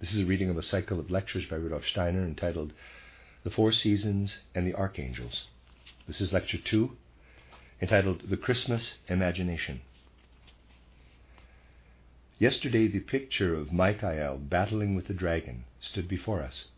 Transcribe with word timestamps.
This 0.00 0.14
is 0.14 0.20
a 0.20 0.26
reading 0.26 0.48
of 0.48 0.56
a 0.56 0.62
cycle 0.62 0.98
of 0.98 1.10
lectures 1.10 1.44
by 1.44 1.56
Rudolf 1.56 1.84
Steiner 1.84 2.24
entitled 2.24 2.72
The 3.44 3.50
Four 3.50 3.70
Seasons 3.70 4.44
and 4.54 4.66
the 4.66 4.74
Archangels. 4.74 5.48
This 6.08 6.22
is 6.22 6.32
lecture 6.32 6.56
2, 6.56 6.96
entitled 7.82 8.30
The 8.30 8.38
Christmas 8.38 8.94
Imagination. 9.08 9.82
Yesterday, 12.38 12.88
the 12.88 13.00
picture 13.00 13.54
of 13.54 13.74
Michael 13.74 14.38
battling 14.38 14.94
with 14.94 15.06
the 15.06 15.12
dragon 15.12 15.64
stood 15.80 16.08
before 16.08 16.40
us, 16.40 16.68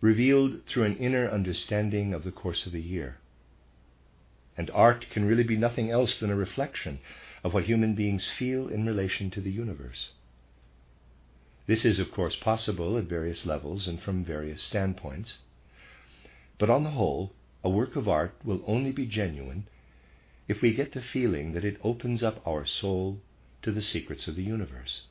revealed 0.00 0.64
through 0.66 0.84
an 0.84 0.96
inner 0.98 1.28
understanding 1.28 2.14
of 2.14 2.22
the 2.22 2.30
course 2.30 2.64
of 2.64 2.70
the 2.70 2.80
year. 2.80 3.18
And 4.56 4.70
art 4.70 5.06
can 5.10 5.24
really 5.24 5.42
be 5.42 5.56
nothing 5.56 5.90
else 5.90 6.20
than 6.20 6.30
a 6.30 6.36
reflection 6.36 7.00
of 7.42 7.52
what 7.52 7.64
human 7.64 7.96
beings 7.96 8.30
feel 8.38 8.68
in 8.68 8.86
relation 8.86 9.32
to 9.32 9.40
the 9.40 9.50
universe. 9.50 10.10
This 11.66 11.84
is, 11.84 11.98
of 11.98 12.12
course, 12.12 12.36
possible 12.36 12.98
at 12.98 13.04
various 13.04 13.46
levels 13.46 13.88
and 13.88 14.00
from 14.00 14.24
various 14.24 14.62
standpoints. 14.62 15.38
But 16.58 16.70
on 16.70 16.84
the 16.84 16.90
whole, 16.90 17.32
a 17.62 17.70
work 17.70 17.96
of 17.96 18.08
art 18.08 18.34
will 18.44 18.62
only 18.66 18.92
be 18.92 19.06
genuine 19.06 19.66
if 20.46 20.60
we 20.60 20.74
get 20.74 20.92
the 20.92 21.00
feeling 21.00 21.52
that 21.52 21.64
it 21.64 21.80
opens 21.82 22.22
up 22.22 22.46
our 22.46 22.66
soul 22.66 23.20
to 23.62 23.72
the 23.72 23.80
secrets 23.80 24.28
of 24.28 24.36
the 24.36 24.42
universe. 24.42 25.06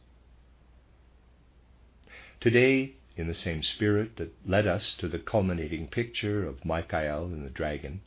Today, 2.40 2.94
in 3.18 3.28
the 3.28 3.34
same 3.34 3.64
spirit 3.64 4.18
that 4.18 4.34
led 4.46 4.68
us 4.68 4.96
to 4.98 5.08
the 5.08 5.20
culminating 5.20 5.88
picture 5.88 6.46
of 6.48 6.66
Michael 6.66 7.26
and 7.26 7.44
the 7.44 7.50
dragon, 7.50 8.02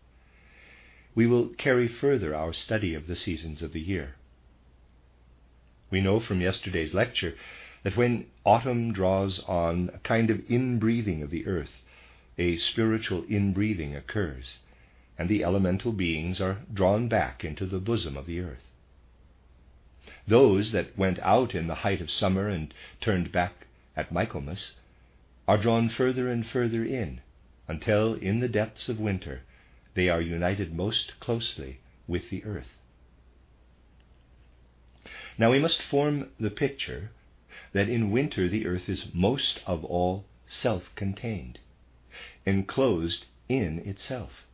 we 1.16 1.26
will 1.26 1.48
carry 1.48 1.88
further 1.88 2.34
our 2.34 2.52
study 2.52 2.94
of 2.94 3.08
the 3.08 3.16
seasons 3.16 3.62
of 3.62 3.72
the 3.72 3.80
year. 3.80 4.14
We 5.90 6.00
know 6.00 6.20
from 6.20 6.40
yesterday's 6.40 6.94
lecture 6.94 7.34
that 7.86 7.96
when 7.96 8.26
autumn 8.44 8.92
draws 8.92 9.38
on, 9.46 9.88
a 9.94 9.98
kind 9.98 10.28
of 10.28 10.38
inbreathing 10.48 11.22
of 11.22 11.30
the 11.30 11.46
earth, 11.46 11.84
a 12.36 12.56
spiritual 12.56 13.22
inbreathing 13.30 13.94
occurs, 13.94 14.58
and 15.16 15.28
the 15.28 15.44
elemental 15.44 15.92
beings 15.92 16.40
are 16.40 16.58
drawn 16.74 17.06
back 17.06 17.44
into 17.44 17.64
the 17.64 17.78
bosom 17.78 18.16
of 18.16 18.26
the 18.26 18.40
earth. 18.40 18.64
Those 20.26 20.72
that 20.72 20.98
went 20.98 21.20
out 21.20 21.54
in 21.54 21.68
the 21.68 21.76
height 21.76 22.00
of 22.00 22.10
summer 22.10 22.48
and 22.48 22.74
turned 23.00 23.30
back 23.30 23.68
at 23.96 24.10
Michaelmas 24.10 24.72
are 25.46 25.56
drawn 25.56 25.88
further 25.88 26.28
and 26.28 26.44
further 26.44 26.84
in, 26.84 27.20
until 27.68 28.14
in 28.14 28.40
the 28.40 28.48
depths 28.48 28.88
of 28.88 28.98
winter 28.98 29.42
they 29.94 30.08
are 30.08 30.20
united 30.20 30.74
most 30.74 31.12
closely 31.20 31.78
with 32.08 32.30
the 32.30 32.42
earth. 32.42 32.74
Now 35.38 35.52
we 35.52 35.60
must 35.60 35.80
form 35.80 36.30
the 36.40 36.50
picture 36.50 37.10
that 37.76 37.90
in 37.90 38.10
winter 38.10 38.48
the 38.48 38.66
earth 38.66 38.88
is 38.88 39.04
most 39.12 39.60
of 39.66 39.84
all 39.84 40.24
self 40.46 40.84
contained, 40.94 41.58
enclosed 42.46 43.26
in 43.50 43.80
itself. 43.80 44.46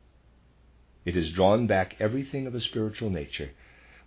It 1.04 1.14
has 1.14 1.30
drawn 1.30 1.69
back 1.69 1.94
everything 2.00 2.48
of 2.48 2.54
a 2.56 2.60
spiritual 2.60 3.10
nature 3.10 3.50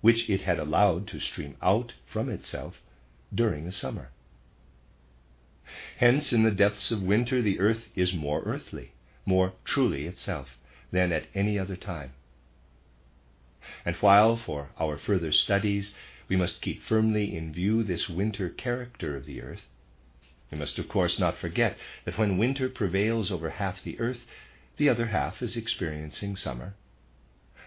which 0.01 0.29
it 0.29 0.41
had 0.41 0.59
allowed 0.59 1.07
to 1.07 1.21
stream 1.21 1.55
out 1.61 1.93
from 2.05 2.27
itself 2.27 2.81
during 3.33 3.63
the 3.63 3.71
summer. 3.71 4.09
Hence, 5.95 6.33
in 6.33 6.43
the 6.43 6.51
depths 6.51 6.91
of 6.91 7.01
winter, 7.01 7.41
the 7.41 7.61
earth 7.61 7.87
is 7.95 8.13
more 8.13 8.41
earthly, 8.41 8.91
more 9.25 9.53
truly 9.63 10.07
itself 10.07 10.57
than 10.91 11.13
at 11.13 11.27
any 11.33 11.57
other 11.57 11.77
time. 11.77 12.11
And 13.85 13.95
while, 13.95 14.35
for 14.35 14.71
our 14.77 14.97
further 14.97 15.31
studies, 15.31 15.93
we 16.27 16.35
must 16.35 16.61
keep 16.61 16.81
firmly 16.83 17.35
in 17.35 17.53
view 17.53 17.83
this 17.83 18.09
winter 18.09 18.49
character 18.49 19.15
of 19.15 19.25
the 19.25 19.41
earth, 19.41 19.67
we 20.51 20.57
must, 20.57 20.77
of 20.77 20.87
course, 20.87 21.19
not 21.19 21.37
forget 21.37 21.77
that 22.05 22.17
when 22.17 22.37
winter 22.37 22.69
prevails 22.69 23.31
over 23.31 23.49
half 23.49 23.83
the 23.83 23.99
earth, 23.99 24.25
the 24.77 24.87
other 24.87 25.07
half 25.07 25.41
is 25.41 25.57
experiencing 25.57 26.35
summer. 26.35 26.75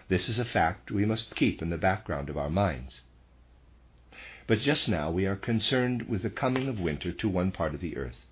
This 0.07 0.29
is 0.29 0.39
a 0.39 0.45
fact 0.45 0.89
we 0.89 1.05
must 1.05 1.35
keep 1.35 1.61
in 1.61 1.69
the 1.69 1.77
background 1.77 2.29
of 2.29 2.37
our 2.37 2.49
minds. 2.49 3.01
But 4.47 4.59
just 4.59 4.89
now 4.89 5.11
we 5.11 5.27
are 5.27 5.35
concerned 5.35 6.07
with 6.07 6.23
the 6.23 6.29
coming 6.29 6.67
of 6.67 6.79
winter 6.79 7.11
to 7.11 7.29
one 7.29 7.51
part 7.51 7.75
of 7.75 7.81
the 7.81 7.97
earth. 7.97 8.25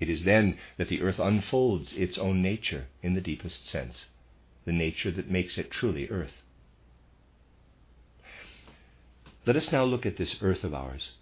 It 0.00 0.10
is 0.10 0.24
then 0.24 0.58
that 0.76 0.88
the 0.88 1.00
earth 1.00 1.18
unfolds 1.18 1.94
its 1.94 2.18
own 2.18 2.42
nature 2.42 2.86
in 3.02 3.14
the 3.14 3.20
deepest 3.20 3.66
sense, 3.66 4.06
the 4.64 4.72
nature 4.72 5.10
that 5.12 5.30
makes 5.30 5.56
it 5.56 5.70
truly 5.70 6.08
earth. 6.10 6.42
Let 9.48 9.56
us 9.56 9.72
now 9.72 9.82
look 9.82 10.04
at 10.04 10.18
this 10.18 10.36
earth 10.42 10.62
of 10.62 10.74
ours. 10.74 11.14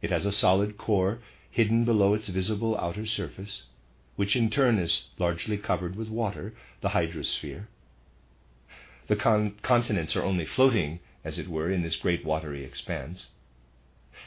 It 0.00 0.10
has 0.10 0.24
a 0.24 0.32
solid 0.32 0.78
core 0.78 1.18
hidden 1.50 1.84
below 1.84 2.14
its 2.14 2.26
visible 2.28 2.74
outer 2.78 3.04
surface, 3.04 3.64
which 4.16 4.34
in 4.34 4.48
turn 4.48 4.78
is 4.78 5.10
largely 5.18 5.58
covered 5.58 5.94
with 5.94 6.08
water, 6.08 6.54
the 6.80 6.88
hydrosphere. 6.96 7.66
The 9.08 9.16
con- 9.16 9.56
continents 9.60 10.16
are 10.16 10.22
only 10.22 10.46
floating, 10.46 11.00
as 11.22 11.38
it 11.38 11.48
were, 11.48 11.70
in 11.70 11.82
this 11.82 11.96
great 11.96 12.24
watery 12.24 12.64
expanse 12.64 13.26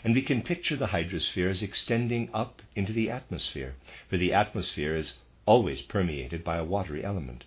and 0.03 0.13
we 0.13 0.21
can 0.21 0.43
picture 0.43 0.75
the 0.75 0.89
hydrosphere 0.93 1.49
as 1.49 1.63
extending 1.63 2.29
up 2.35 2.61
into 2.75 2.93
the 2.93 3.09
atmosphere, 3.09 3.73
for 4.07 4.17
the 4.17 4.31
atmosphere 4.31 4.95
is 4.95 5.15
always 5.47 5.81
permeated 5.81 6.43
by 6.43 6.57
a 6.57 6.63
watery 6.63 7.03
element. 7.03 7.45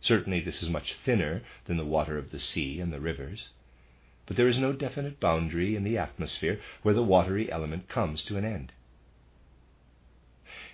Certainly, 0.00 0.40
this 0.40 0.62
is 0.62 0.70
much 0.70 0.94
thinner 0.94 1.42
than 1.66 1.76
the 1.76 1.84
water 1.84 2.16
of 2.16 2.30
the 2.30 2.40
sea 2.40 2.80
and 2.80 2.90
the 2.90 3.00
rivers, 3.00 3.50
but 4.30 4.36
there 4.36 4.46
is 4.46 4.58
no 4.58 4.72
definite 4.72 5.18
boundary 5.18 5.74
in 5.74 5.82
the 5.82 5.98
atmosphere 5.98 6.60
where 6.82 6.94
the 6.94 7.02
watery 7.02 7.50
element 7.50 7.88
comes 7.88 8.22
to 8.22 8.36
an 8.36 8.44
end. 8.44 8.70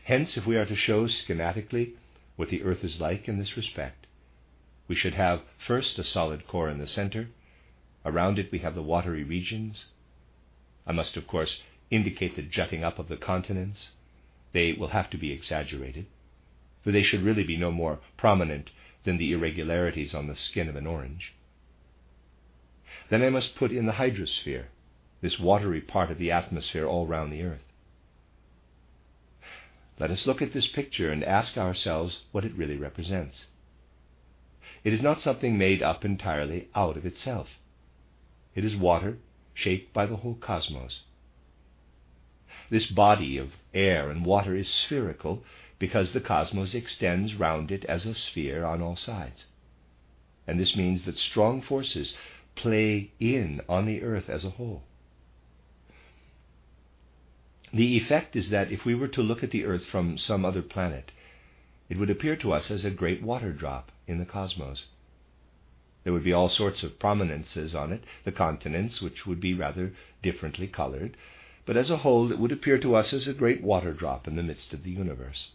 Hence, 0.05 0.37
if 0.37 0.44
we 0.44 0.59
are 0.59 0.67
to 0.67 0.77
show 0.77 1.06
schematically 1.06 1.93
what 2.37 2.50
the 2.50 2.62
earth 2.62 2.84
is 2.84 3.00
like 3.00 3.27
in 3.27 3.39
this 3.39 3.56
respect, 3.56 4.06
we 4.89 4.95
should 4.95 5.15
have 5.15 5.41
first 5.56 5.99
a 5.99 6.05
solid 6.05 6.47
core 6.47 6.69
in 6.69 6.77
the 6.77 6.87
center. 6.87 7.31
Around 8.05 8.39
it, 8.39 8.53
we 8.53 8.59
have 8.59 8.75
the 8.75 8.83
watery 8.83 9.25
regions, 9.25 9.87
I 10.87 10.93
must, 10.93 11.16
of 11.16 11.27
course, 11.27 11.62
indicate 11.91 12.37
the 12.37 12.43
jutting 12.43 12.84
up 12.84 12.99
of 12.99 13.09
the 13.09 13.16
continents. 13.16 13.93
They 14.53 14.75
will 14.75 14.89
have 14.89 15.09
to 15.09 15.16
be 15.16 15.33
exaggerated, 15.33 16.05
for 16.84 16.93
they 16.93 17.03
should 17.03 17.22
really 17.22 17.45
be 17.45 17.56
no 17.56 17.71
more 17.71 18.00
prominent 18.19 18.71
than 19.05 19.16
the 19.16 19.33
irregularities 19.33 20.15
on 20.15 20.27
the 20.27 20.37
skin 20.37 20.69
of 20.69 20.77
an 20.77 20.87
orange. 20.87 21.33
Then 23.09 23.23
I 23.23 23.31
must 23.31 23.57
put 23.57 23.73
in 23.73 23.87
the 23.87 23.93
hydrosphere, 23.93 24.67
this 25.21 25.39
watery 25.39 25.81
part 25.81 26.11
of 26.11 26.19
the 26.19 26.31
atmosphere 26.31 26.87
all 26.87 27.07
round 27.07 27.33
the 27.33 27.43
earth. 27.43 27.65
Let 29.99 30.11
us 30.11 30.27
look 30.27 30.43
at 30.43 30.53
this 30.53 30.67
picture 30.67 31.11
and 31.11 31.25
ask 31.25 31.57
ourselves 31.57 32.21
what 32.33 32.45
it 32.45 32.55
really 32.55 32.77
represents. 32.77 33.47
It 34.84 34.93
is 34.93 35.03
not 35.03 35.21
something 35.21 35.57
made 35.57 35.83
up 35.83 36.05
entirely 36.05 36.69
out 36.75 36.97
of 36.97 37.07
itself. 37.07 37.49
It 38.55 38.65
is 38.65 38.77
water 38.77 39.19
shaped 39.55 39.93
by 39.93 40.07
the 40.07 40.17
whole 40.17 40.34
cosmos. 40.34 41.03
This 42.69 42.87
body 42.87 43.39
of 43.39 43.53
air 43.72 44.10
and 44.10 44.25
water 44.25 44.54
is 44.54 44.69
spherical 44.69 45.45
because 45.78 46.13
the 46.13 46.21
cosmos 46.21 46.75
extends 46.75 47.34
round 47.34 47.71
it 47.71 47.84
as 47.84 48.07
a 48.07 48.15
sphere 48.15 48.65
on 48.65 48.83
all 48.83 48.97
sides. 48.97 49.47
And 50.47 50.60
this 50.60 50.77
means 50.77 51.04
that 51.04 51.19
strong 51.19 51.63
forces 51.63 52.16
play 52.57 53.13
in 53.21 53.61
on 53.69 53.87
the 53.87 54.03
earth 54.03 54.29
as 54.29 54.45
a 54.45 54.51
whole. 54.51 54.83
The 57.73 57.97
effect 57.97 58.37
is 58.37 58.51
that 58.51 58.73
if 58.73 58.85
we 58.85 58.95
were 58.95 59.09
to 59.09 59.23
look 59.23 59.43
at 59.43 59.51
the 59.51 59.65
earth 59.65 59.85
from 59.85 60.19
some 60.19 60.45
other 60.45 60.63
planet, 60.63 61.13
it 61.89 61.99
would 61.99 62.11
appear 62.11 62.37
to 62.37 62.53
us 62.53 62.71
as 62.71 62.85
a 62.85 62.91
great 62.91 63.23
water 63.23 63.53
drop 63.53 63.93
in 64.07 64.19
the 64.19 64.25
cosmos. 64.25 64.87
There 66.05 66.13
would 66.13 66.25
be 66.25 66.33
all 66.33 66.49
sorts 66.49 66.83
of 66.83 66.99
prominences 66.99 67.75
on 67.75 67.93
it, 67.93 68.05
the 68.25 68.33
continents, 68.33 69.03
which 69.03 69.27
would 69.27 69.41
be 69.41 69.55
rather 69.55 69.93
differently 70.23 70.69
colored, 70.69 71.17
but 71.65 71.77
as 71.77 71.91
a 71.91 71.99
whole 71.99 72.31
it 72.31 72.39
would 72.39 72.53
appear 72.53 72.79
to 72.79 72.95
us 72.95 73.13
as 73.13 73.27
a 73.27 73.35
great 73.35 73.63
water 73.63 73.93
drop 73.93 74.29
in 74.29 74.37
the 74.37 74.43
midst 74.43 74.73
of 74.73 74.85
the 74.85 74.91
universe. 74.91 75.53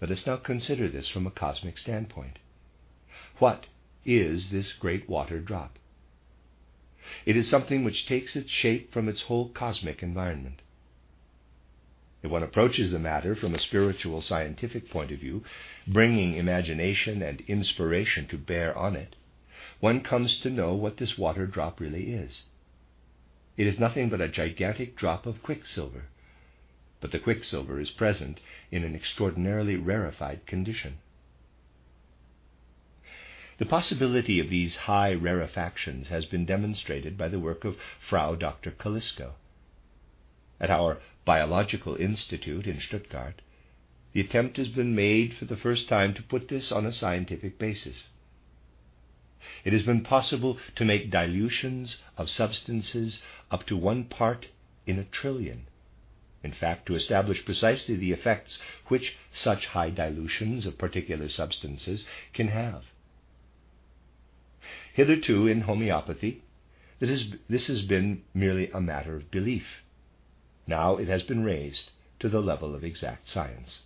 Let 0.00 0.10
us 0.10 0.26
now 0.26 0.36
consider 0.36 0.88
this 0.88 1.08
from 1.08 1.26
a 1.26 1.30
cosmic 1.30 1.78
standpoint. 1.78 2.40
What 3.38 3.66
is 4.04 4.50
this 4.50 4.72
great 4.72 5.08
water 5.08 5.38
drop? 5.40 5.78
It 7.26 7.36
is 7.36 7.48
something 7.48 7.84
which 7.84 8.06
takes 8.06 8.36
its 8.36 8.50
shape 8.50 8.92
from 8.92 9.08
its 9.08 9.22
whole 9.22 9.48
cosmic 9.48 10.02
environment. 10.02 10.62
If 12.22 12.30
one 12.30 12.44
approaches 12.44 12.92
the 12.92 13.00
matter 13.00 13.34
from 13.34 13.54
a 13.54 13.58
spiritual 13.58 14.22
scientific 14.22 14.88
point 14.88 15.10
of 15.10 15.18
view, 15.18 15.42
bringing 15.88 16.34
imagination 16.34 17.20
and 17.22 17.40
inspiration 17.48 18.28
to 18.28 18.38
bear 18.38 18.76
on 18.78 18.94
it, 18.94 19.16
one 19.80 20.00
comes 20.00 20.38
to 20.40 20.50
know 20.50 20.74
what 20.74 20.98
this 20.98 21.18
water 21.18 21.46
drop 21.46 21.80
really 21.80 22.12
is. 22.12 22.42
It 23.56 23.66
is 23.66 23.80
nothing 23.80 24.08
but 24.08 24.20
a 24.20 24.28
gigantic 24.28 24.96
drop 24.96 25.26
of 25.26 25.42
quicksilver, 25.42 26.04
but 27.00 27.10
the 27.10 27.18
quicksilver 27.18 27.80
is 27.80 27.90
present 27.90 28.40
in 28.70 28.84
an 28.84 28.94
extraordinarily 28.94 29.74
rarefied 29.74 30.46
condition. 30.46 30.98
The 33.62 33.68
possibility 33.68 34.40
of 34.40 34.48
these 34.50 34.74
high 34.74 35.14
rarefactions 35.14 36.08
has 36.08 36.24
been 36.24 36.44
demonstrated 36.44 37.16
by 37.16 37.28
the 37.28 37.38
work 37.38 37.64
of 37.64 37.78
Frau 38.00 38.34
Dr. 38.34 38.72
Kolisko. 38.72 39.34
At 40.60 40.68
our 40.68 40.98
Biological 41.24 41.94
Institute 41.94 42.66
in 42.66 42.80
Stuttgart, 42.80 43.40
the 44.14 44.20
attempt 44.20 44.56
has 44.56 44.66
been 44.66 44.96
made 44.96 45.34
for 45.34 45.44
the 45.44 45.56
first 45.56 45.88
time 45.88 46.12
to 46.14 46.24
put 46.24 46.48
this 46.48 46.72
on 46.72 46.84
a 46.84 46.92
scientific 46.92 47.56
basis. 47.56 48.08
It 49.64 49.72
has 49.72 49.84
been 49.84 50.02
possible 50.02 50.58
to 50.74 50.84
make 50.84 51.12
dilutions 51.12 51.98
of 52.16 52.30
substances 52.30 53.22
up 53.52 53.64
to 53.66 53.76
one 53.76 54.06
part 54.06 54.48
in 54.88 54.98
a 54.98 55.04
trillion. 55.04 55.68
In 56.42 56.52
fact, 56.52 56.86
to 56.86 56.96
establish 56.96 57.44
precisely 57.44 57.94
the 57.94 58.10
effects 58.10 58.60
which 58.88 59.14
such 59.30 59.66
high 59.66 59.90
dilutions 59.90 60.66
of 60.66 60.78
particular 60.78 61.28
substances 61.28 62.04
can 62.32 62.48
have. 62.48 62.86
Hitherto, 64.94 65.46
in 65.46 65.62
homeopathy, 65.62 66.42
this 66.98 67.66
has 67.66 67.82
been 67.82 68.22
merely 68.34 68.70
a 68.70 68.80
matter 68.80 69.16
of 69.16 69.30
belief. 69.30 69.82
Now 70.66 70.96
it 70.96 71.08
has 71.08 71.22
been 71.22 71.42
raised 71.42 71.90
to 72.20 72.28
the 72.28 72.42
level 72.42 72.74
of 72.74 72.84
exact 72.84 73.26
science. 73.26 73.82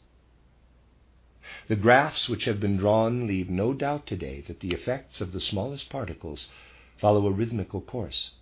The 1.68 1.76
graphs 1.76 2.28
which 2.28 2.44
have 2.44 2.58
been 2.58 2.76
drawn 2.76 3.26
leave 3.26 3.48
no 3.48 3.72
doubt 3.72 4.06
today 4.06 4.42
that 4.48 4.60
the 4.60 4.72
effects 4.72 5.20
of 5.20 5.30
the 5.32 5.40
smallest 5.40 5.88
particles 5.88 6.48
follow 6.98 7.26
a 7.26 7.30
rhythmical 7.30 7.80
course. 7.80 8.32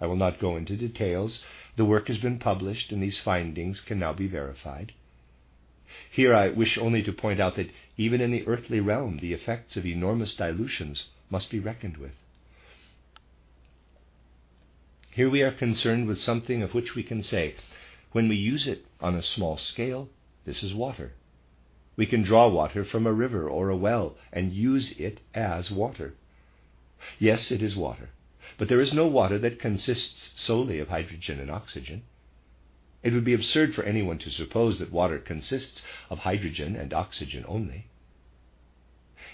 I 0.00 0.06
will 0.06 0.16
not 0.16 0.40
go 0.40 0.56
into 0.56 0.76
details. 0.76 1.44
The 1.76 1.84
work 1.84 2.08
has 2.08 2.18
been 2.18 2.38
published, 2.38 2.90
and 2.90 3.02
these 3.02 3.20
findings 3.20 3.80
can 3.82 3.98
now 3.98 4.12
be 4.12 4.26
verified. 4.26 4.92
Here 6.10 6.34
I 6.34 6.48
wish 6.48 6.78
only 6.78 7.02
to 7.02 7.12
point 7.12 7.38
out 7.38 7.54
that 7.56 7.70
even 7.96 8.20
in 8.20 8.30
the 8.30 8.46
earthly 8.46 8.80
realm, 8.80 9.18
the 9.18 9.34
effects 9.34 9.76
of 9.76 9.86
enormous 9.86 10.34
dilutions 10.34 11.08
must 11.30 11.50
be 11.50 11.58
reckoned 11.58 11.96
with. 11.96 12.12
Here 15.10 15.30
we 15.30 15.42
are 15.42 15.52
concerned 15.52 16.08
with 16.08 16.20
something 16.20 16.62
of 16.62 16.74
which 16.74 16.94
we 16.94 17.02
can 17.04 17.22
say, 17.22 17.54
when 18.12 18.28
we 18.28 18.36
use 18.36 18.66
it 18.66 18.86
on 19.00 19.14
a 19.14 19.22
small 19.22 19.56
scale, 19.56 20.08
this 20.44 20.62
is 20.62 20.74
water. 20.74 21.12
We 21.96 22.06
can 22.06 22.22
draw 22.22 22.48
water 22.48 22.84
from 22.84 23.06
a 23.06 23.12
river 23.12 23.48
or 23.48 23.68
a 23.68 23.76
well 23.76 24.16
and 24.32 24.52
use 24.52 24.92
it 24.98 25.20
as 25.32 25.70
water. 25.70 26.14
Yes, 27.18 27.52
it 27.52 27.62
is 27.62 27.76
water, 27.76 28.10
but 28.58 28.68
there 28.68 28.80
is 28.80 28.92
no 28.92 29.06
water 29.06 29.38
that 29.38 29.60
consists 29.60 30.32
solely 30.34 30.80
of 30.80 30.88
hydrogen 30.88 31.38
and 31.38 31.50
oxygen. 31.50 32.02
It 33.02 33.12
would 33.12 33.24
be 33.24 33.34
absurd 33.34 33.74
for 33.74 33.84
anyone 33.84 34.18
to 34.18 34.30
suppose 34.30 34.78
that 34.78 34.90
water 34.90 35.18
consists 35.18 35.82
of 36.10 36.20
hydrogen 36.20 36.74
and 36.74 36.92
oxygen 36.92 37.44
only. 37.46 37.86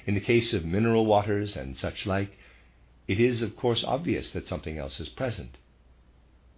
In 0.06 0.14
the 0.14 0.20
case 0.20 0.54
of 0.54 0.64
mineral 0.64 1.06
waters 1.06 1.56
and 1.56 1.76
such 1.76 2.06
like, 2.06 2.38
it 3.06 3.20
is, 3.20 3.42
of 3.42 3.56
course, 3.56 3.84
obvious 3.84 4.30
that 4.30 4.46
something 4.46 4.78
else 4.78 5.00
is 5.00 5.08
present. 5.08 5.56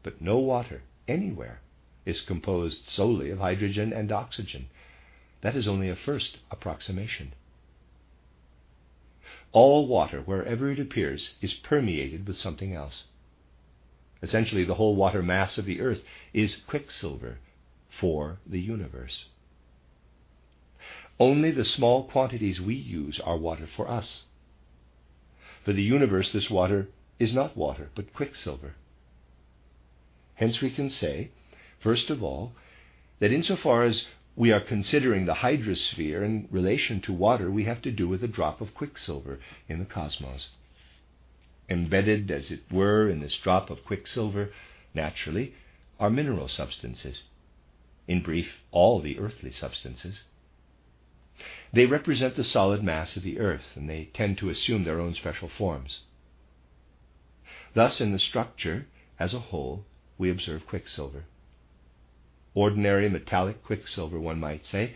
But 0.02 0.20
no 0.20 0.38
water, 0.38 0.82
anywhere, 1.08 1.60
is 2.04 2.22
composed 2.22 2.88
solely 2.88 3.30
of 3.30 3.38
hydrogen 3.38 3.92
and 3.92 4.12
oxygen. 4.12 4.68
That 5.40 5.56
is 5.56 5.66
only 5.66 5.88
a 5.88 5.96
first 5.96 6.38
approximation. 6.50 7.32
All 9.52 9.86
water, 9.86 10.20
wherever 10.20 10.70
it 10.70 10.78
appears, 10.78 11.34
is 11.40 11.54
permeated 11.54 12.26
with 12.26 12.36
something 12.36 12.74
else. 12.74 13.04
Essentially, 14.22 14.64
the 14.64 14.74
whole 14.74 14.94
water 14.94 15.22
mass 15.22 15.58
of 15.58 15.64
the 15.64 15.80
earth 15.80 16.04
is 16.32 16.56
quicksilver 16.56 17.38
for 17.90 18.38
the 18.46 18.60
universe. 18.60 19.28
Only 21.18 21.50
the 21.50 21.64
small 21.64 22.04
quantities 22.04 22.60
we 22.60 22.74
use 22.74 23.20
are 23.20 23.36
water 23.36 23.66
for 23.66 23.88
us. 23.88 24.24
For 25.64 25.72
the 25.72 25.82
universe, 25.82 26.32
this 26.32 26.50
water 26.50 26.88
is 27.18 27.34
not 27.34 27.56
water, 27.56 27.90
but 27.94 28.12
quicksilver. 28.12 28.74
Hence, 30.34 30.60
we 30.60 30.70
can 30.70 30.90
say, 30.90 31.30
first 31.78 32.10
of 32.10 32.22
all, 32.22 32.52
that 33.20 33.32
insofar 33.32 33.84
as 33.84 34.06
we 34.34 34.50
are 34.50 34.60
considering 34.60 35.26
the 35.26 35.34
hydrosphere 35.34 36.24
in 36.24 36.48
relation 36.50 37.00
to 37.02 37.12
water, 37.12 37.50
we 37.50 37.64
have 37.64 37.82
to 37.82 37.92
do 37.92 38.08
with 38.08 38.24
a 38.24 38.28
drop 38.28 38.60
of 38.60 38.74
quicksilver 38.74 39.38
in 39.68 39.78
the 39.78 39.84
cosmos. 39.84 40.48
Embedded, 41.68 42.30
as 42.30 42.50
it 42.50 42.62
were, 42.70 43.08
in 43.08 43.20
this 43.20 43.36
drop 43.36 43.70
of 43.70 43.84
quicksilver, 43.84 44.50
naturally, 44.94 45.54
are 46.00 46.10
mineral 46.10 46.48
substances. 46.48 47.24
In 48.08 48.22
brief, 48.22 48.62
all 48.72 49.00
the 49.00 49.18
earthly 49.18 49.52
substances. 49.52 50.22
They 51.72 51.86
represent 51.86 52.36
the 52.36 52.44
solid 52.44 52.84
mass 52.84 53.16
of 53.16 53.24
the 53.24 53.40
earth, 53.40 53.76
and 53.76 53.90
they 53.90 54.10
tend 54.12 54.38
to 54.38 54.48
assume 54.48 54.84
their 54.84 55.00
own 55.00 55.14
special 55.14 55.48
forms. 55.48 56.02
Thus, 57.74 58.00
in 58.00 58.12
the 58.12 58.18
structure 58.20 58.86
as 59.18 59.34
a 59.34 59.40
whole, 59.40 59.84
we 60.18 60.30
observe 60.30 60.66
quicksilver. 60.68 61.24
Ordinary 62.54 63.08
metallic 63.08 63.64
quicksilver, 63.64 64.20
one 64.20 64.38
might 64.38 64.64
say, 64.66 64.94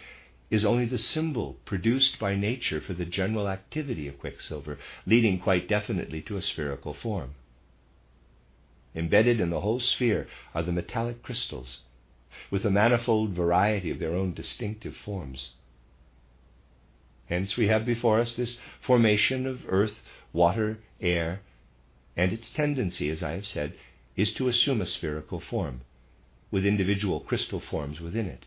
is 0.48 0.64
only 0.64 0.84
the 0.84 0.98
symbol 0.98 1.54
produced 1.64 2.18
by 2.20 2.36
nature 2.36 2.80
for 2.80 2.94
the 2.94 3.04
general 3.04 3.48
activity 3.48 4.06
of 4.06 4.20
quicksilver, 4.20 4.78
leading 5.04 5.40
quite 5.40 5.66
definitely 5.66 6.22
to 6.22 6.36
a 6.36 6.42
spherical 6.42 6.94
form. 6.94 7.34
Embedded 8.94 9.40
in 9.40 9.50
the 9.50 9.62
whole 9.62 9.80
sphere 9.80 10.28
are 10.54 10.62
the 10.62 10.70
metallic 10.70 11.22
crystals, 11.22 11.80
with 12.50 12.64
a 12.64 12.70
manifold 12.70 13.30
variety 13.30 13.90
of 13.90 13.98
their 13.98 14.14
own 14.14 14.32
distinctive 14.32 14.94
forms. 14.94 15.50
Hence, 17.28 17.56
we 17.56 17.66
have 17.68 17.84
before 17.84 18.20
us 18.20 18.34
this 18.34 18.58
formation 18.80 19.46
of 19.46 19.64
earth, 19.68 20.00
water, 20.32 20.78
air, 21.00 21.40
and 22.16 22.32
its 22.32 22.50
tendency, 22.50 23.10
as 23.10 23.22
I 23.22 23.32
have 23.32 23.46
said, 23.46 23.74
is 24.14 24.32
to 24.34 24.48
assume 24.48 24.80
a 24.80 24.86
spherical 24.86 25.40
form, 25.40 25.82
with 26.50 26.64
individual 26.64 27.20
crystal 27.20 27.60
forms 27.60 28.00
within 28.00 28.26
it. 28.26 28.46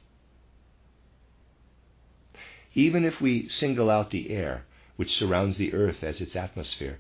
Even 2.74 3.03
if 3.03 3.20
we 3.20 3.48
single 3.50 3.89
out 3.89 4.12
the 4.12 4.30
air, 4.30 4.65
which 4.96 5.15
surrounds 5.15 5.58
the 5.58 5.74
earth 5.74 6.03
as 6.03 6.22
its 6.22 6.36
atmosphere, 6.36 7.00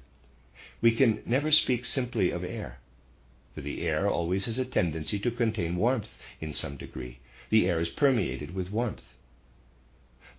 we 0.81 0.91
can 0.91 1.21
never 1.25 1.51
speak 1.51 1.85
simply 1.85 2.31
of 2.31 2.43
air, 2.43 2.79
for 3.55 3.61
the 3.61 3.81
air 3.81 4.09
always 4.09 4.45
has 4.45 4.57
a 4.57 4.65
tendency 4.65 5.19
to 5.19 5.31
contain 5.31 5.75
warmth 5.75 6.17
in 6.39 6.53
some 6.53 6.77
degree. 6.77 7.19
The 7.49 7.67
air 7.67 7.79
is 7.79 7.89
permeated 7.89 8.53
with 8.53 8.71
warmth. 8.71 9.03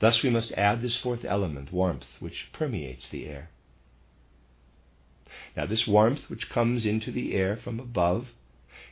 Thus 0.00 0.22
we 0.22 0.30
must 0.30 0.52
add 0.52 0.82
this 0.82 0.96
fourth 0.96 1.24
element, 1.24 1.72
warmth, 1.72 2.08
which 2.20 2.48
permeates 2.52 3.08
the 3.08 3.26
air. 3.26 3.50
Now, 5.56 5.66
this 5.66 5.86
warmth 5.86 6.28
which 6.28 6.48
comes 6.48 6.84
into 6.84 7.12
the 7.12 7.34
air 7.34 7.56
from 7.56 7.78
above 7.78 8.28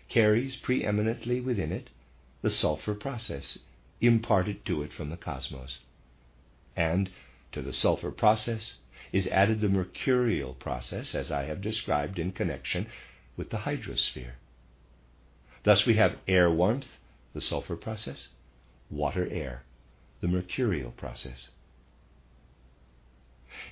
carries 0.08 0.56
preeminently 0.56 1.40
within 1.40 1.72
it 1.72 1.90
the 2.42 2.50
sulfur 2.50 2.94
process 2.94 3.58
imparted 4.00 4.64
to 4.66 4.82
it 4.82 4.92
from 4.92 5.10
the 5.10 5.16
cosmos. 5.16 5.78
And 6.76 7.10
to 7.52 7.62
the 7.62 7.72
sulfur 7.72 8.12
process 8.12 8.78
is 9.10 9.26
added 9.28 9.60
the 9.60 9.68
mercurial 9.68 10.54
process, 10.54 11.14
as 11.14 11.32
I 11.32 11.44
have 11.44 11.62
described 11.62 12.18
in 12.18 12.32
connection 12.32 12.86
with 13.36 13.50
the 13.50 13.58
hydrosphere. 13.58 14.34
Thus 15.64 15.86
we 15.86 15.94
have 15.94 16.18
air 16.28 16.50
warmth, 16.50 16.98
the 17.32 17.40
sulfur 17.40 17.76
process, 17.76 18.28
water 18.90 19.26
air, 19.30 19.64
the 20.20 20.28
mercurial 20.28 20.90
process. 20.90 21.48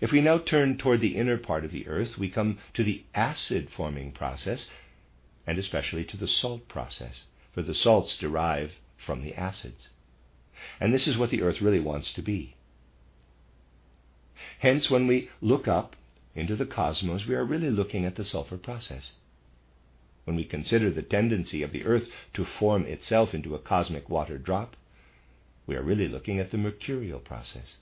If 0.01 0.11
we 0.11 0.21
now 0.21 0.39
turn 0.39 0.79
toward 0.79 1.01
the 1.01 1.17
inner 1.17 1.39
part 1.39 1.65
of 1.65 1.71
the 1.71 1.87
earth, 1.87 2.19
we 2.19 2.29
come 2.29 2.59
to 2.75 2.83
the 2.83 3.05
acid 3.15 3.71
forming 3.71 4.13
process, 4.13 4.69
and 5.47 5.59
especially 5.59 6.05
to 6.05 6.17
the 6.17 6.29
salt 6.29 6.69
process, 6.69 7.27
for 7.53 7.63
the 7.63 7.75
salts 7.75 8.17
derive 8.17 8.79
from 8.97 9.23
the 9.23 9.35
acids. 9.35 9.91
And 10.81 10.93
this 10.93 11.07
is 11.07 11.19
what 11.19 11.31
the 11.31 11.43
earth 11.43 11.61
really 11.61 11.81
wants 11.81 12.13
to 12.15 12.23
be. 12.23 12.57
Hence, 14.59 14.91
when 14.91 15.07
we 15.07 15.31
look 15.41 15.69
up 15.69 15.97
into 16.35 16.57
the 16.57 16.67
cosmos, 16.67 17.27
we 17.27 17.35
are 17.35 17.45
really 17.45 17.71
looking 17.71 18.05
at 18.05 18.17
the 18.17 18.25
sulfur 18.25 18.57
process. 18.57 19.13
When 20.25 20.37
we 20.37 20.45
consider 20.45 20.91
the 20.91 21.03
tendency 21.03 21.63
of 21.63 21.73
the 21.73 21.85
earth 21.85 22.09
to 22.35 22.45
form 22.45 22.85
itself 22.87 23.35
into 23.35 23.55
a 23.55 23.61
cosmic 23.61 24.11
water 24.11 24.39
drop, 24.39 24.77
we 25.67 25.77
are 25.77 25.83
really 25.83 26.09
looking 26.09 26.39
at 26.39 26.51
the 26.51 26.59
mercurial 26.59 27.19
process. 27.19 27.77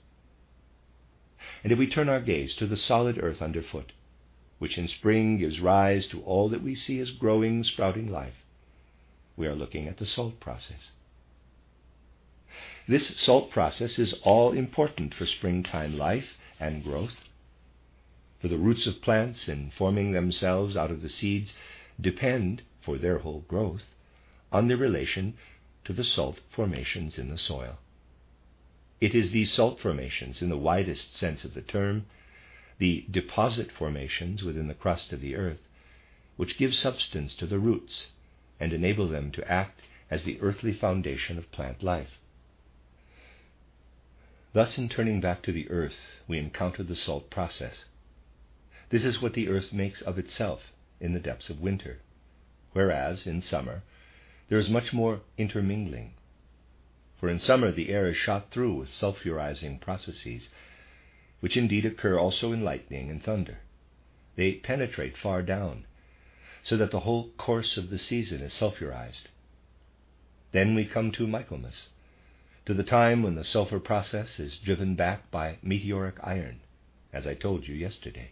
And 1.63 1.71
if 1.71 1.77
we 1.77 1.87
turn 1.87 2.09
our 2.09 2.19
gaze 2.19 2.55
to 2.55 2.65
the 2.65 2.77
solid 2.77 3.21
earth 3.21 3.41
underfoot, 3.41 3.91
which 4.57 4.77
in 4.77 4.87
spring 4.87 5.37
gives 5.37 5.59
rise 5.59 6.07
to 6.07 6.21
all 6.23 6.49
that 6.49 6.63
we 6.63 6.75
see 6.75 6.99
as 6.99 7.11
growing, 7.11 7.63
sprouting 7.63 8.11
life, 8.11 8.43
we 9.35 9.47
are 9.47 9.55
looking 9.55 9.87
at 9.87 9.97
the 9.97 10.05
salt 10.05 10.39
process. 10.39 10.91
This 12.87 13.17
salt 13.17 13.51
process 13.51 13.99
is 13.99 14.13
all 14.23 14.53
important 14.53 15.13
for 15.13 15.25
springtime 15.25 15.97
life 15.97 16.37
and 16.59 16.83
growth. 16.83 17.15
For 18.39 18.47
the 18.47 18.57
roots 18.57 18.85
of 18.87 19.01
plants, 19.01 19.47
in 19.47 19.71
forming 19.71 20.11
themselves 20.11 20.77
out 20.77 20.91
of 20.91 21.01
the 21.01 21.09
seeds, 21.09 21.53
depend, 21.99 22.61
for 22.81 22.97
their 22.97 23.19
whole 23.19 23.43
growth, 23.47 23.85
on 24.51 24.67
their 24.67 24.77
relation 24.77 25.33
to 25.85 25.93
the 25.93 26.03
salt 26.03 26.39
formations 26.49 27.17
in 27.17 27.29
the 27.29 27.37
soil. 27.37 27.77
It 28.99 29.13
is 29.13 29.31
these 29.31 29.51
salt 29.51 29.79
formations, 29.79 30.41
in 30.41 30.49
the 30.49 30.57
widest 30.57 31.15
sense 31.15 31.45
of 31.45 31.53
the 31.53 31.61
term, 31.61 32.05
the 32.79 33.05
deposit 33.09 33.71
formations 33.71 34.43
within 34.43 34.67
the 34.67 34.73
crust 34.73 35.13
of 35.13 35.21
the 35.21 35.35
earth, 35.35 35.61
which 36.37 36.57
give 36.57 36.75
substance 36.75 37.35
to 37.35 37.45
the 37.45 37.59
roots 37.59 38.07
and 38.59 38.73
enable 38.73 39.07
them 39.07 39.31
to 39.31 39.51
act 39.51 39.81
as 40.09 40.23
the 40.23 40.39
earthly 40.41 40.73
foundation 40.73 41.37
of 41.37 41.51
plant 41.51 41.83
life. 41.83 42.19
Thus, 44.53 44.77
in 44.77 44.89
turning 44.89 45.19
back 45.19 45.41
to 45.43 45.51
the 45.51 45.69
earth, 45.69 45.97
we 46.27 46.37
encounter 46.37 46.83
the 46.83 46.95
salt 46.95 47.29
process. 47.29 47.85
This 48.89 49.03
is 49.03 49.21
what 49.21 49.33
the 49.33 49.49
earth 49.49 49.73
makes 49.73 50.01
of 50.01 50.17
itself 50.17 50.71
in 50.99 51.13
the 51.13 51.19
depths 51.19 51.49
of 51.49 51.59
winter, 51.59 51.99
whereas 52.71 53.27
in 53.27 53.41
summer 53.41 53.83
there 54.47 54.59
is 54.59 54.69
much 54.69 54.93
more 54.93 55.21
intermingling. 55.37 56.13
For 57.19 57.29
in 57.29 57.39
summer 57.39 57.71
the 57.71 57.89
air 57.89 58.07
is 58.07 58.17
shot 58.17 58.51
through 58.51 58.73
with 58.75 58.89
sulphurizing 58.89 59.81
processes, 59.81 60.49
which 61.39 61.57
indeed 61.57 61.85
occur 61.85 62.19
also 62.19 62.51
in 62.51 62.63
lightning 62.63 63.09
and 63.09 63.23
thunder. 63.23 63.59
They 64.35 64.53
penetrate 64.53 65.17
far 65.17 65.41
down, 65.41 65.85
so 66.63 66.77
that 66.77 66.91
the 66.91 67.01
whole 67.01 67.29
course 67.37 67.77
of 67.77 67.89
the 67.89 67.97
season 67.97 68.41
is 68.41 68.53
sulphurized. 68.53 69.27
Then 70.51 70.75
we 70.75 70.85
come 70.85 71.11
to 71.13 71.27
Michaelmas, 71.27 71.89
to 72.65 72.73
the 72.73 72.83
time 72.83 73.23
when 73.23 73.35
the 73.35 73.43
sulfur 73.43 73.79
process 73.79 74.39
is 74.39 74.57
driven 74.57 74.95
back 74.95 75.29
by 75.31 75.57
meteoric 75.61 76.15
iron, 76.23 76.61
as 77.13 77.27
I 77.27 77.33
told 77.33 77.67
you 77.67 77.75
yesterday. 77.75 78.31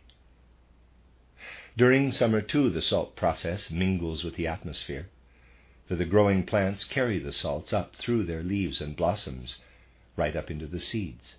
During 1.77 2.11
summer, 2.11 2.41
too, 2.41 2.69
the 2.69 2.81
salt 2.81 3.15
process 3.15 3.71
mingles 3.71 4.23
with 4.23 4.35
the 4.35 4.47
atmosphere, 4.47 5.09
for 5.87 5.95
the 5.95 6.05
growing 6.05 6.45
plants 6.45 6.83
carry 6.83 7.19
the 7.19 7.33
salts 7.33 7.73
up 7.73 7.95
through 7.95 8.23
their 8.23 8.43
leaves 8.43 8.81
and 8.81 8.95
blossoms, 8.95 9.57
right 10.15 10.35
up 10.35 10.49
into 10.49 10.67
the 10.67 10.79
seeds. 10.79 11.35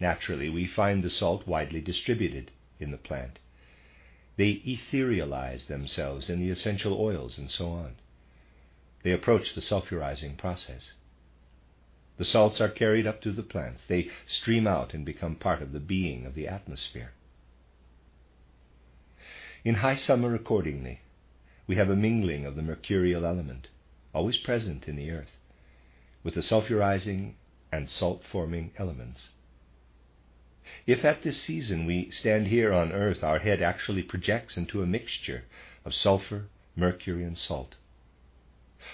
Naturally, 0.00 0.48
we 0.48 0.66
find 0.66 1.02
the 1.02 1.10
salt 1.10 1.46
widely 1.46 1.80
distributed 1.80 2.50
in 2.80 2.90
the 2.90 2.96
plant. 2.96 3.38
They 4.36 4.54
etherealize 4.66 5.66
themselves 5.66 6.28
in 6.28 6.40
the 6.40 6.50
essential 6.50 7.00
oils 7.00 7.38
and 7.38 7.50
so 7.50 7.70
on. 7.70 7.94
They 9.04 9.12
approach 9.12 9.54
the 9.54 9.60
sulfurizing 9.60 10.36
process. 10.36 10.94
The 12.16 12.24
salts 12.24 12.60
are 12.60 12.68
carried 12.68 13.06
up 13.06 13.22
through 13.22 13.32
the 13.32 13.42
plants. 13.42 13.84
They 13.86 14.10
stream 14.26 14.66
out 14.66 14.94
and 14.94 15.04
become 15.04 15.36
part 15.36 15.62
of 15.62 15.72
the 15.72 15.80
being 15.80 16.26
of 16.26 16.34
the 16.34 16.48
atmosphere. 16.48 17.12
In 19.64 19.76
high 19.76 19.96
summer, 19.96 20.34
accordingly, 20.34 21.00
we 21.66 21.76
have 21.76 21.88
a 21.88 21.96
mingling 21.96 22.44
of 22.44 22.56
the 22.56 22.62
mercurial 22.62 23.24
element, 23.24 23.68
always 24.12 24.36
present 24.36 24.86
in 24.86 24.96
the 24.96 25.10
earth, 25.10 25.38
with 26.22 26.34
the 26.34 26.42
sulfurizing 26.42 27.34
and 27.72 27.88
salt 27.88 28.22
forming 28.22 28.70
elements. 28.76 29.30
If 30.86 31.04
at 31.04 31.22
this 31.22 31.40
season 31.40 31.86
we 31.86 32.10
stand 32.10 32.48
here 32.48 32.72
on 32.72 32.92
earth, 32.92 33.24
our 33.24 33.38
head 33.38 33.62
actually 33.62 34.02
projects 34.02 34.56
into 34.56 34.82
a 34.82 34.86
mixture 34.86 35.44
of 35.84 35.94
sulfur, 35.94 36.48
mercury, 36.76 37.24
and 37.24 37.36
salt. 37.36 37.76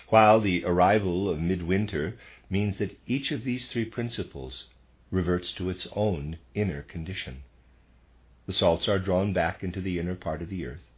While 0.09 0.41
the 0.41 0.65
arrival 0.65 1.29
of 1.29 1.41
midwinter 1.41 2.17
means 2.49 2.79
that 2.79 2.99
each 3.07 3.33
of 3.33 3.43
these 3.43 3.69
three 3.69 3.85
principles 3.85 4.67
reverts 5.11 5.53
to 5.55 5.71
its 5.71 5.89
own 5.97 6.39
inner 6.55 6.83
condition. 6.83 7.43
The 8.47 8.53
salts 8.53 8.89
are 8.89 9.00
drawn 9.00 9.33
back 9.33 9.65
into 9.65 9.81
the 9.81 9.99
inner 9.99 10.15
part 10.15 10.43
of 10.43 10.49
the 10.49 10.67
earth 10.67 10.90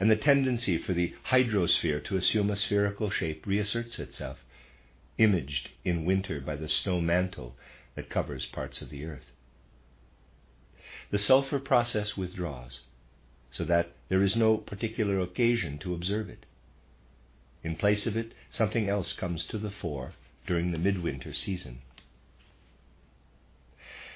and 0.00 0.10
the 0.10 0.16
tendency 0.16 0.78
for 0.78 0.92
the 0.92 1.14
hydrosphere 1.30 2.02
to 2.04 2.16
assume 2.16 2.50
a 2.50 2.56
spherical 2.56 3.10
shape 3.10 3.46
reasserts 3.46 3.98
itself, 3.98 4.38
imaged 5.18 5.70
in 5.84 6.04
winter 6.04 6.40
by 6.40 6.54
the 6.54 6.68
snow 6.68 7.00
mantle 7.00 7.56
that 7.96 8.08
covers 8.08 8.46
parts 8.46 8.80
of 8.80 8.90
the 8.90 9.04
earth. 9.04 9.32
The 11.10 11.18
sulfur 11.18 11.58
process 11.58 12.16
withdraws, 12.16 12.82
so 13.50 13.64
that 13.64 13.92
there 14.08 14.22
is 14.22 14.36
no 14.36 14.56
particular 14.56 15.18
occasion 15.18 15.78
to 15.78 15.94
observe 15.94 16.28
it. 16.28 16.46
In 17.64 17.74
place 17.74 18.06
of 18.06 18.16
it, 18.16 18.32
something 18.50 18.88
else 18.88 19.12
comes 19.12 19.44
to 19.46 19.58
the 19.58 19.70
fore 19.70 20.12
during 20.46 20.70
the 20.70 20.78
midwinter 20.78 21.32
season. 21.32 21.80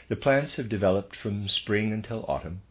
The 0.08 0.16
plants 0.16 0.56
have 0.56 0.68
developed 0.68 1.16
from 1.16 1.48
spring 1.48 1.92
until 1.92 2.24
autumn, 2.28 2.62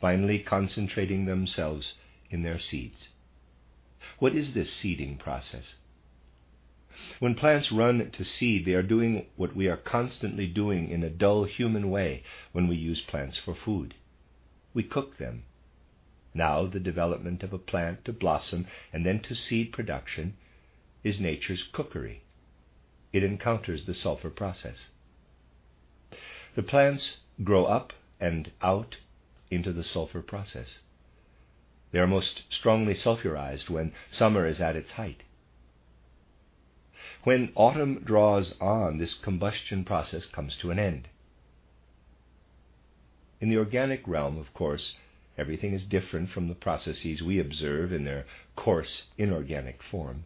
finally 0.00 0.38
concentrating 0.38 1.26
themselves 1.26 1.94
in 2.30 2.42
their 2.42 2.58
seeds. 2.58 3.08
What 4.18 4.34
is 4.34 4.54
this 4.54 4.72
seeding 4.72 5.16
process? 5.16 5.76
When 7.20 7.34
plants 7.34 7.70
run 7.70 8.10
to 8.10 8.24
seed, 8.24 8.64
they 8.64 8.74
are 8.74 8.82
doing 8.82 9.26
what 9.36 9.54
we 9.54 9.68
are 9.68 9.76
constantly 9.76 10.46
doing 10.46 10.90
in 10.90 11.04
a 11.04 11.10
dull 11.10 11.44
human 11.44 11.90
way 11.90 12.24
when 12.52 12.66
we 12.66 12.76
use 12.76 13.00
plants 13.00 13.38
for 13.38 13.54
food. 13.54 13.94
We 14.74 14.82
cook 14.82 15.18
them. 15.18 15.44
Now, 16.34 16.66
the 16.66 16.80
development 16.80 17.42
of 17.42 17.52
a 17.52 17.58
plant 17.58 18.04
to 18.04 18.12
blossom 18.12 18.66
and 18.92 19.06
then 19.06 19.20
to 19.20 19.34
seed 19.34 19.72
production 19.72 20.36
is 21.04 21.20
nature's 21.20 21.62
cookery. 21.62 22.22
It 23.12 23.24
encounters 23.24 23.86
the 23.86 23.94
sulfur 23.94 24.30
process. 24.30 24.88
The 26.54 26.62
plants 26.62 27.20
grow 27.42 27.64
up 27.64 27.92
and 28.20 28.50
out 28.60 28.98
into 29.50 29.72
the 29.72 29.84
sulfur 29.84 30.22
process. 30.22 30.80
They 31.90 31.98
are 31.98 32.06
most 32.06 32.42
strongly 32.50 32.94
sulfurized 32.94 33.70
when 33.70 33.92
summer 34.10 34.46
is 34.46 34.60
at 34.60 34.76
its 34.76 34.92
height. 34.92 35.24
When 37.24 37.52
autumn 37.54 38.02
draws 38.04 38.54
on, 38.60 38.98
this 38.98 39.14
combustion 39.14 39.84
process 39.84 40.26
comes 40.26 40.56
to 40.58 40.70
an 40.70 40.78
end. 40.78 41.08
In 43.40 43.48
the 43.48 43.56
organic 43.56 44.06
realm, 44.06 44.38
of 44.38 44.52
course, 44.52 44.96
everything 45.36 45.72
is 45.72 45.84
different 45.84 46.30
from 46.30 46.48
the 46.48 46.54
processes 46.54 47.22
we 47.22 47.38
observe 47.38 47.92
in 47.92 48.04
their 48.04 48.26
coarse, 48.56 49.06
inorganic 49.16 49.82
form. 49.82 50.24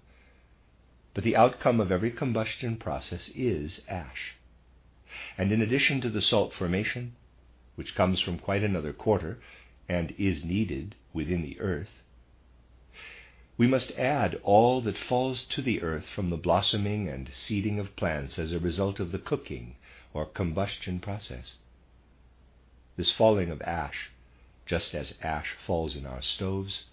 But 1.15 1.25
the 1.25 1.37
outcome 1.37 1.81
of 1.81 1.93
every 1.93 2.11
combustion 2.11 2.77
process 2.77 3.31
is 3.35 3.83
ash. 3.89 4.37
And 5.37 5.53
in 5.53 5.61
addition 5.61 6.01
to 6.01 6.09
the 6.09 6.23
salt 6.23 6.55
formation, 6.55 7.15
which 7.75 7.95
comes 7.95 8.21
from 8.21 8.39
quite 8.39 8.65
another 8.65 8.93
quarter, 8.93 9.39
and 9.93 10.15
is 10.19 10.43
needed 10.43 10.95
within 11.13 11.43
the 11.43 11.61
earth, 11.61 12.03
we 13.59 13.67
must 13.67 13.93
add 13.93 14.41
all 14.43 14.81
that 14.81 14.97
falls 14.97 15.45
to 15.45 15.61
the 15.61 15.83
earth 15.83 16.07
from 16.09 16.31
the 16.31 16.37
blossoming 16.37 17.09
and 17.09 17.31
seeding 17.33 17.79
of 17.79 17.95
plants 17.95 18.39
as 18.39 18.53
a 18.53 18.59
result 18.59 18.99
of 18.99 19.13
the 19.13 19.19
cooking 19.19 19.77
or 20.15 20.25
combustion 20.25 20.99
process. 20.99 21.59
This 22.97 23.13
falling 23.13 23.51
of 23.51 23.61
ash, 23.63 24.11
just 24.65 24.95
as 24.95 25.15
ash 25.23 25.55
falls 25.67 25.95
in 25.95 26.07
our 26.07 26.23
stoves, 26.23 26.87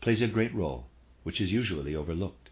plays 0.00 0.20
a 0.20 0.28
great 0.28 0.54
role, 0.54 0.86
which 1.22 1.40
is 1.40 1.50
usually 1.50 1.94
overlooked. 1.94 2.50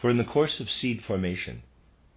For 0.00 0.10
in 0.10 0.16
the 0.16 0.24
course 0.24 0.60
of 0.60 0.70
seed 0.70 1.02
formation, 1.04 1.62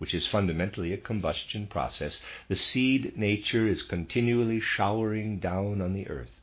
which 0.06 0.14
is 0.14 0.28
fundamentally 0.28 0.94
a 0.94 0.98
combustion 0.98 1.66
process, 1.66 2.20
the 2.48 2.56
seed 2.56 3.18
nature 3.18 3.68
is 3.68 3.82
continually 3.82 4.60
showering 4.60 5.40
down 5.40 5.82
on 5.82 5.94
the 5.94 6.08
earth. 6.08 6.40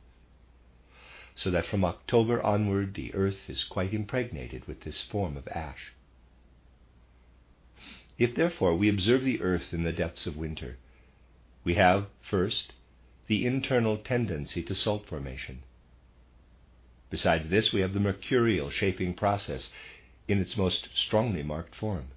So 1.33 1.49
that 1.49 1.65
from 1.67 1.85
October 1.85 2.43
onward 2.43 2.93
the 2.93 3.15
earth 3.15 3.39
is 3.47 3.63
quite 3.63 3.93
impregnated 3.93 4.67
with 4.67 4.81
this 4.81 5.01
form 5.03 5.37
of 5.37 5.47
ash. 5.47 5.93
If 8.17 8.35
therefore 8.35 8.75
we 8.75 8.89
observe 8.89 9.23
the 9.23 9.41
earth 9.41 9.73
in 9.73 9.83
the 9.83 9.93
depths 9.93 10.27
of 10.27 10.35
winter, 10.35 10.75
we 11.63 11.75
have, 11.75 12.07
first, 12.21 12.73
the 13.27 13.45
internal 13.45 13.95
tendency 13.95 14.61
to 14.63 14.75
salt 14.75 15.07
formation. 15.07 15.63
Besides 17.09 17.49
this, 17.49 17.71
we 17.71 17.79
have 17.79 17.93
the 17.93 18.01
mercurial 18.01 18.69
shaping 18.69 19.13
process 19.13 19.69
in 20.27 20.41
its 20.41 20.57
most 20.57 20.89
strongly 20.93 21.43
marked 21.43 21.75
form. 21.75 22.07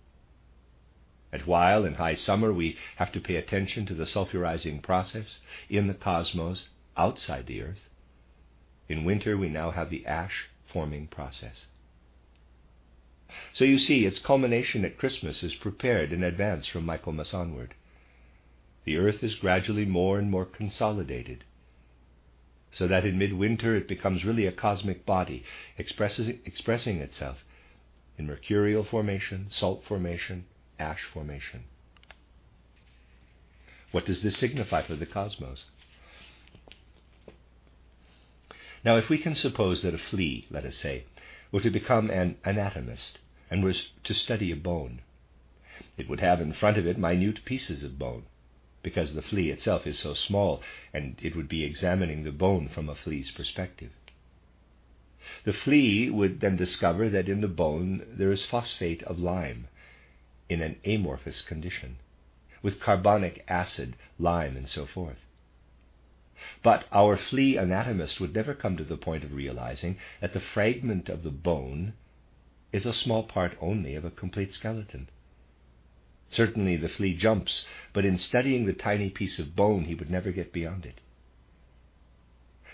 And 1.33 1.43
while 1.43 1.85
in 1.85 1.95
high 1.95 2.15
summer 2.15 2.53
we 2.53 2.77
have 2.97 3.13
to 3.13 3.21
pay 3.21 3.37
attention 3.37 3.85
to 3.87 3.95
the 3.95 4.05
sulfurizing 4.07 4.81
process 4.83 5.41
in 5.69 5.87
the 5.87 5.95
cosmos 5.95 6.69
outside 6.97 7.47
the 7.47 7.63
earth, 7.63 7.89
in 8.89 9.05
winter 9.05 9.37
we 9.37 9.49
now 9.49 9.71
have 9.73 9.91
the 9.91 10.07
ash 10.07 10.49
forming 10.67 11.09
process. 11.09 11.67
So 13.53 13.65
you 13.65 13.79
see, 13.79 14.07
its 14.07 14.19
culmination 14.21 14.85
at 14.85 14.97
Christmas 14.99 15.43
is 15.43 15.55
prepared 15.55 16.13
in 16.13 16.23
advance 16.23 16.67
from 16.67 16.87
Michaelmas 16.87 17.35
onward. 17.35 17.75
The 18.85 18.97
earth 18.97 19.23
is 19.25 19.35
gradually 19.35 19.85
more 19.85 20.19
and 20.19 20.31
more 20.31 20.47
consolidated. 20.47 21.45
so 22.71 22.87
that 22.87 23.05
in 23.07 23.19
midwinter 23.19 23.75
it 23.75 23.89
becomes 23.89 24.25
really 24.25 24.47
a 24.47 24.53
cosmic 24.53 25.07
body 25.07 25.43
expressing 25.79 26.99
itself 26.99 27.45
in 28.19 28.27
mercurial 28.27 28.85
formation, 28.85 29.47
salt 29.51 29.83
formation, 29.85 30.45
ash 30.79 31.05
formation. 31.13 31.65
What 33.93 34.07
does 34.07 34.23
this 34.23 34.37
signify 34.37 34.83
for 34.83 34.95
the 34.95 35.07
cosmos? 35.07 35.65
Now, 38.85 38.97
if 38.97 39.09
we 39.09 39.19
can 39.19 39.35
suppose 39.35 39.83
that 39.83 39.95
a 39.95 39.99
flea, 39.99 40.47
let 40.51 40.65
us 40.65 40.77
say, 40.77 41.05
were 41.51 41.61
to 41.61 41.71
become 41.71 42.11
an 42.11 42.37
anatomist 42.45 43.19
and 43.51 43.65
was 43.65 43.89
to 44.05 44.15
study 44.15 44.51
a 44.53 44.57
bone, 44.57 45.01
it 45.97 46.09
would 46.09 46.21
have 46.21 46.41
in 46.41 46.53
front 46.53 46.79
of 46.79 46.87
it 46.87 46.99
minute 46.99 47.45
pieces 47.45 47.83
of 47.83 47.99
bone, 47.99 48.25
because 48.83 49.15
the 49.15 49.23
flea 49.23 49.51
itself 49.51 49.87
is 49.87 49.99
so 49.99 50.15
small, 50.15 50.63
and 50.93 51.17
it 51.23 51.35
would 51.35 51.49
be 51.49 51.65
examining 51.65 52.23
the 52.23 52.31
bone 52.31 52.69
from 52.69 52.89
a 52.89 52.95
flea's 52.95 53.31
perspective. 53.31 53.91
The 55.45 55.53
flea 55.53 56.11
would 56.11 56.41
then 56.41 56.57
discover 56.57 57.09
that 57.11 57.29
in 57.29 57.41
the 57.41 57.49
bone 57.49 58.07
there 58.09 58.31
is 58.31 58.45
phosphate 58.45 59.03
of 59.05 59.19
lime 59.19 59.69
in 60.49 60.63
an 60.63 60.77
amorphous 60.85 61.43
condition, 61.43 61.97
with 62.63 62.81
carbonic 62.81 63.45
acid, 63.49 63.97
lime, 64.19 64.57
and 64.57 64.69
so 64.69 64.87
forth. 64.87 65.19
But 66.63 66.85
our 66.93 67.17
flea 67.17 67.57
anatomist 67.57 68.21
would 68.21 68.35
never 68.35 68.55
come 68.55 68.77
to 68.77 68.85
the 68.85 68.97
point 68.97 69.25
of 69.25 69.33
realizing 69.33 69.97
that 70.21 70.33
the 70.33 70.41
fragment 70.41 71.09
of 71.09 71.23
the 71.23 71.31
bone 71.31 71.95
is 72.73 72.85
a 72.85 72.93
small 72.93 73.23
part 73.23 73.57
only 73.61 73.95
of 73.95 74.05
a 74.05 74.11
complete 74.11 74.53
skeleton. 74.53 75.09
Certainly 76.29 76.77
the 76.77 76.89
flea 76.89 77.15
jumps, 77.15 77.67
but 77.93 78.05
in 78.05 78.19
studying 78.19 78.67
the 78.67 78.73
tiny 78.73 79.11
piece 79.11 79.39
of 79.39 79.57
bone, 79.57 79.85
he 79.85 79.95
would 79.95 80.11
never 80.11 80.33
get 80.33 80.53
beyond 80.53 80.85
it. 80.85 81.01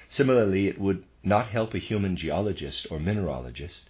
Similarly, 0.08 0.66
it 0.66 0.80
would 0.80 1.04
not 1.22 1.48
help 1.48 1.72
a 1.72 1.78
human 1.78 2.16
geologist 2.16 2.86
or 2.90 2.98
mineralogist 2.98 3.84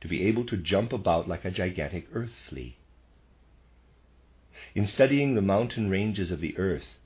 to 0.00 0.08
be 0.08 0.26
able 0.26 0.44
to 0.46 0.56
jump 0.56 0.92
about 0.92 1.28
like 1.28 1.44
a 1.44 1.50
gigantic 1.50 2.06
earth 2.12 2.34
flea. 2.48 2.76
In 4.74 4.86
studying 4.86 5.34
the 5.34 5.42
mountain 5.42 5.90
ranges 5.90 6.30
of 6.30 6.40
the 6.40 6.56
earth, 6.56 6.98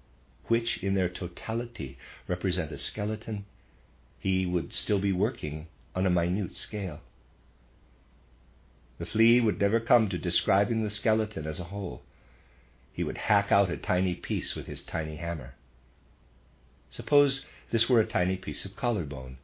which 0.46 0.82
in 0.82 0.94
their 0.94 1.08
totality 1.08 1.98
represent 2.28 2.70
a 2.70 2.78
skeleton, 2.78 3.46
he 4.20 4.46
would 4.46 4.72
still 4.72 5.00
be 5.00 5.12
working 5.12 5.66
on 5.94 6.06
a 6.06 6.10
minute 6.10 6.54
scale. 6.54 7.00
The 8.98 9.06
flea 9.06 9.40
would 9.40 9.60
never 9.60 9.80
come 9.80 10.08
to 10.08 10.18
describing 10.18 10.84
the 10.84 10.90
skeleton 10.90 11.46
as 11.46 11.58
a 11.58 11.64
whole. 11.64 12.02
He 12.92 13.02
would 13.04 13.18
hack 13.18 13.50
out 13.50 13.70
a 13.70 13.76
tiny 13.76 14.14
piece 14.14 14.54
with 14.54 14.66
his 14.66 14.84
tiny 14.84 15.16
hammer. 15.16 15.54
Suppose 16.90 17.44
this 17.70 17.88
were 17.88 18.00
a 18.00 18.06
tiny 18.06 18.36
piece 18.36 18.64
of 18.64 18.76
collarbone. 18.76 19.38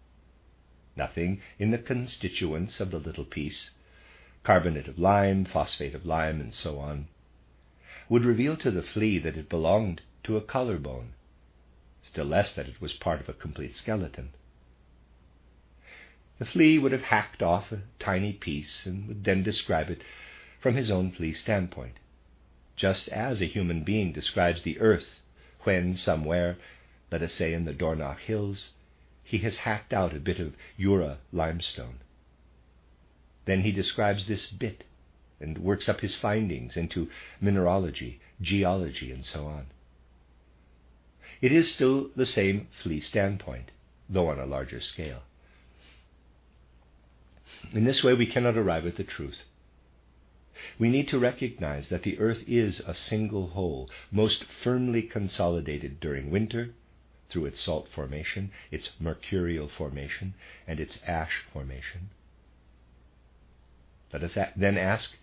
Nothing 0.96 1.40
in 1.58 1.70
the 1.72 1.78
constituents 1.78 2.78
of 2.80 2.90
the 2.90 2.98
little 2.98 3.24
piece, 3.24 3.70
carbonate 4.44 4.88
of 4.88 4.98
lime, 4.98 5.44
phosphate 5.44 5.94
of 5.94 6.06
lime, 6.06 6.40
and 6.40 6.54
so 6.54 6.78
on, 6.78 7.08
would 8.08 8.24
reveal 8.24 8.56
to 8.56 8.70
the 8.70 8.82
flea 8.82 9.18
that 9.18 9.36
it 9.36 9.48
belonged 9.48 10.02
to 10.22 10.36
a 10.36 10.40
collarbone, 10.40 11.12
still 12.02 12.24
less 12.24 12.54
that 12.54 12.68
it 12.68 12.80
was 12.80 12.92
part 12.92 13.20
of 13.20 13.28
a 13.28 13.34
complete 13.34 13.76
skeleton. 13.76 14.30
The 16.38 16.44
flea 16.44 16.78
would 16.78 16.92
have 16.92 17.04
hacked 17.04 17.42
off 17.42 17.72
a 17.72 17.82
tiny 17.98 18.32
piece 18.32 18.86
and 18.86 19.06
would 19.08 19.24
then 19.24 19.42
describe 19.42 19.88
it 19.90 20.02
from 20.60 20.74
his 20.74 20.90
own 20.90 21.12
flea 21.12 21.32
standpoint, 21.32 21.98
just 22.76 23.08
as 23.08 23.40
a 23.40 23.46
human 23.46 23.84
being 23.84 24.12
describes 24.12 24.62
the 24.62 24.80
earth 24.80 25.20
when 25.62 25.96
somewhere 25.96 26.58
let 27.10 27.22
us 27.22 27.32
say 27.32 27.52
in 27.52 27.64
the 27.64 27.72
Dornach 27.72 28.18
Hills, 28.20 28.72
he 29.22 29.38
has 29.38 29.58
hacked 29.58 29.92
out 29.92 30.14
a 30.14 30.20
bit 30.20 30.40
of 30.40 30.56
Jura 30.78 31.18
limestone. 31.32 32.00
Then 33.44 33.62
he 33.62 33.72
describes 33.72 34.26
this 34.26 34.46
bit 34.46 34.84
and 35.40 35.58
works 35.58 35.88
up 35.88 36.00
his 36.00 36.14
findings 36.14 36.76
into 36.76 37.10
mineralogy, 37.40 38.20
geology, 38.40 39.10
and 39.10 39.24
so 39.24 39.46
on. 39.46 39.66
It 41.40 41.52
is 41.52 41.72
still 41.72 42.10
the 42.16 42.26
same 42.26 42.68
flea 42.82 43.00
standpoint, 43.00 43.70
though 44.08 44.28
on 44.28 44.38
a 44.38 44.46
larger 44.46 44.80
scale. 44.80 45.22
In 47.72 47.84
this 47.84 48.04
way, 48.04 48.14
we 48.14 48.26
cannot 48.26 48.56
arrive 48.56 48.86
at 48.86 48.96
the 48.96 49.04
truth. 49.04 49.44
We 50.78 50.88
need 50.88 51.08
to 51.08 51.18
recognize 51.18 51.88
that 51.88 52.04
the 52.04 52.18
earth 52.18 52.44
is 52.46 52.80
a 52.80 52.94
single 52.94 53.48
whole, 53.48 53.90
most 54.10 54.44
firmly 54.44 55.02
consolidated 55.02 56.00
during 56.00 56.30
winter 56.30 56.74
through 57.28 57.46
its 57.46 57.60
salt 57.60 57.88
formation, 57.88 58.52
its 58.70 58.90
mercurial 59.00 59.68
formation, 59.68 60.34
and 60.66 60.78
its 60.78 61.00
ash 61.06 61.44
formation. 61.52 62.10
Let 64.12 64.22
us 64.22 64.38
then 64.56 64.78
ask 64.78 65.16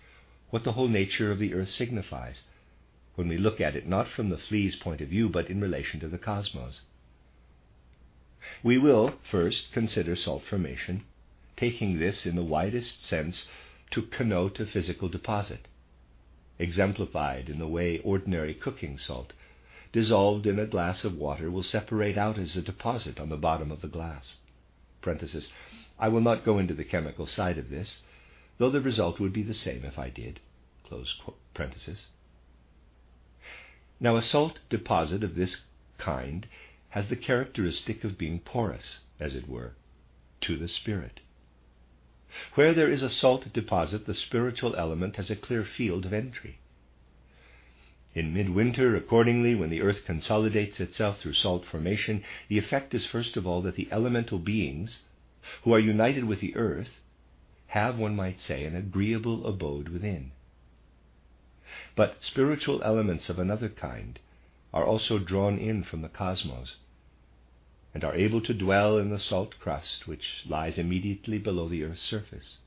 what 0.52 0.64
the 0.64 0.74
whole 0.74 0.88
nature 0.88 1.32
of 1.32 1.40
the 1.40 1.54
earth 1.54 1.72
signifies 1.72 2.44
when 3.16 3.28
we 3.28 3.38
look 3.38 3.60
at 3.60 3.76
it 3.76 3.88
not 3.88 4.08
from 4.08 4.30
the 4.30 4.38
flea's 4.38 4.76
point 4.76 5.02
of 5.02 5.10
view, 5.10 5.28
but 5.28 5.50
in 5.50 5.60
relation 5.60 6.00
to 6.00 6.08
the 6.08 6.18
cosmos. 6.18 6.82
We 8.64 8.78
will 8.78 9.16
first 9.30 9.72
consider 9.72 10.16
salt 10.16 10.44
formation, 10.44 11.04
taking 11.58 12.00
this 12.00 12.26
in 12.26 12.36
the 12.36 12.44
widest 12.44 13.06
sense 13.06 13.48
to 13.92 14.04
connote 14.04 14.60
a 14.60 14.66
physical 14.66 15.10
deposit, 15.10 15.68
exemplified 16.58 17.50
in 17.50 17.60
the 17.60 17.68
way 17.68 18.00
ordinary 18.00 18.54
cooking 18.54 18.98
salt 18.98 19.34
dissolved 19.92 20.48
in 20.48 20.58
a 20.58 20.66
glass 20.66 21.04
of 21.04 21.18
water 21.18 21.52
will 21.52 21.64
separate 21.64 22.18
out 22.18 22.38
as 22.38 22.56
a 22.56 22.62
deposit 22.62 23.20
on 23.20 23.30
the 23.30 23.38
bottom 23.38 23.72
of 23.72 23.82
the 23.82 23.88
glass. 23.88 24.36
I 26.00 26.08
will 26.08 26.22
not 26.22 26.46
go 26.46 26.58
into 26.58 26.74
the 26.74 26.86
chemical 26.86 27.28
side 27.28 27.58
of 27.58 27.70
this, 27.70 28.02
though 28.62 28.70
the 28.70 28.80
result 28.80 29.20
would 29.20 29.34
be 29.34 29.42
the 29.42 29.56
same 29.56 29.84
if 29.84 29.98
I 29.98 30.10
did. 30.12 30.40
Now, 34.00 34.16
a 34.16 34.22
salt 34.22 34.60
deposit 34.70 35.24
of 35.24 35.34
this 35.34 35.62
kind 35.98 36.46
has 36.90 37.10
the 37.10 37.16
characteristic 37.16 38.04
of 38.04 38.20
being 38.20 38.40
porous, 38.40 39.00
as 39.20 39.34
it 39.34 39.50
were, 39.50 39.74
to 40.42 40.58
the 40.58 40.68
spirit. 40.68 41.22
Where 42.54 42.72
there 42.72 42.92
is 42.92 43.02
a 43.02 43.10
salt 43.10 43.52
deposit, 43.52 44.06
the 44.06 44.14
spiritual 44.14 44.76
element 44.76 45.16
has 45.16 45.32
a 45.32 45.36
clear 45.36 45.66
field 45.66 46.06
of 46.06 46.14
entry. 46.14 46.60
In 48.14 48.32
midwinter, 48.32 48.96
accordingly, 48.96 49.56
when 49.56 49.72
the 49.72 49.82
earth 49.82 50.06
consolidates 50.06 50.80
itself 50.80 51.20
through 51.20 51.34
salt 51.34 51.66
formation, 51.66 52.24
the 52.48 52.60
effect 52.60 52.94
is 52.94 53.08
first 53.08 53.36
of 53.38 53.48
all 53.48 53.64
that 53.64 53.74
the 53.74 53.88
elemental 53.92 54.38
beings, 54.38 55.02
who 55.64 55.74
are 55.74 55.80
united 55.80 56.26
with 56.26 56.42
the 56.42 56.56
earth, 56.56 57.00
have, 57.72 57.98
one 57.98 58.14
might 58.14 58.42
say, 58.42 58.66
an 58.66 58.76
agreeable 58.76 59.48
abode 59.48 59.88
within. 59.88 60.30
But 61.96 62.18
spiritual 62.20 62.84
elements 62.84 63.30
of 63.30 63.40
another 63.40 63.70
kind 63.70 64.20
are 64.74 64.84
also 64.84 65.18
drawn 65.18 65.58
in 65.58 65.84
from 65.84 66.02
the 66.02 66.10
cosmos, 66.10 66.76
and 67.94 68.04
are 68.04 68.14
able 68.14 68.42
to 68.42 68.54
dwell 68.54 68.98
in 68.98 69.10
the 69.10 69.18
salt 69.18 69.58
crust 69.58 70.06
which 70.06 70.44
lies 70.46 70.78
immediately 70.78 71.38
below 71.38 71.70
the 71.70 71.86
earth's 71.86 72.02
surface. 72.02 72.58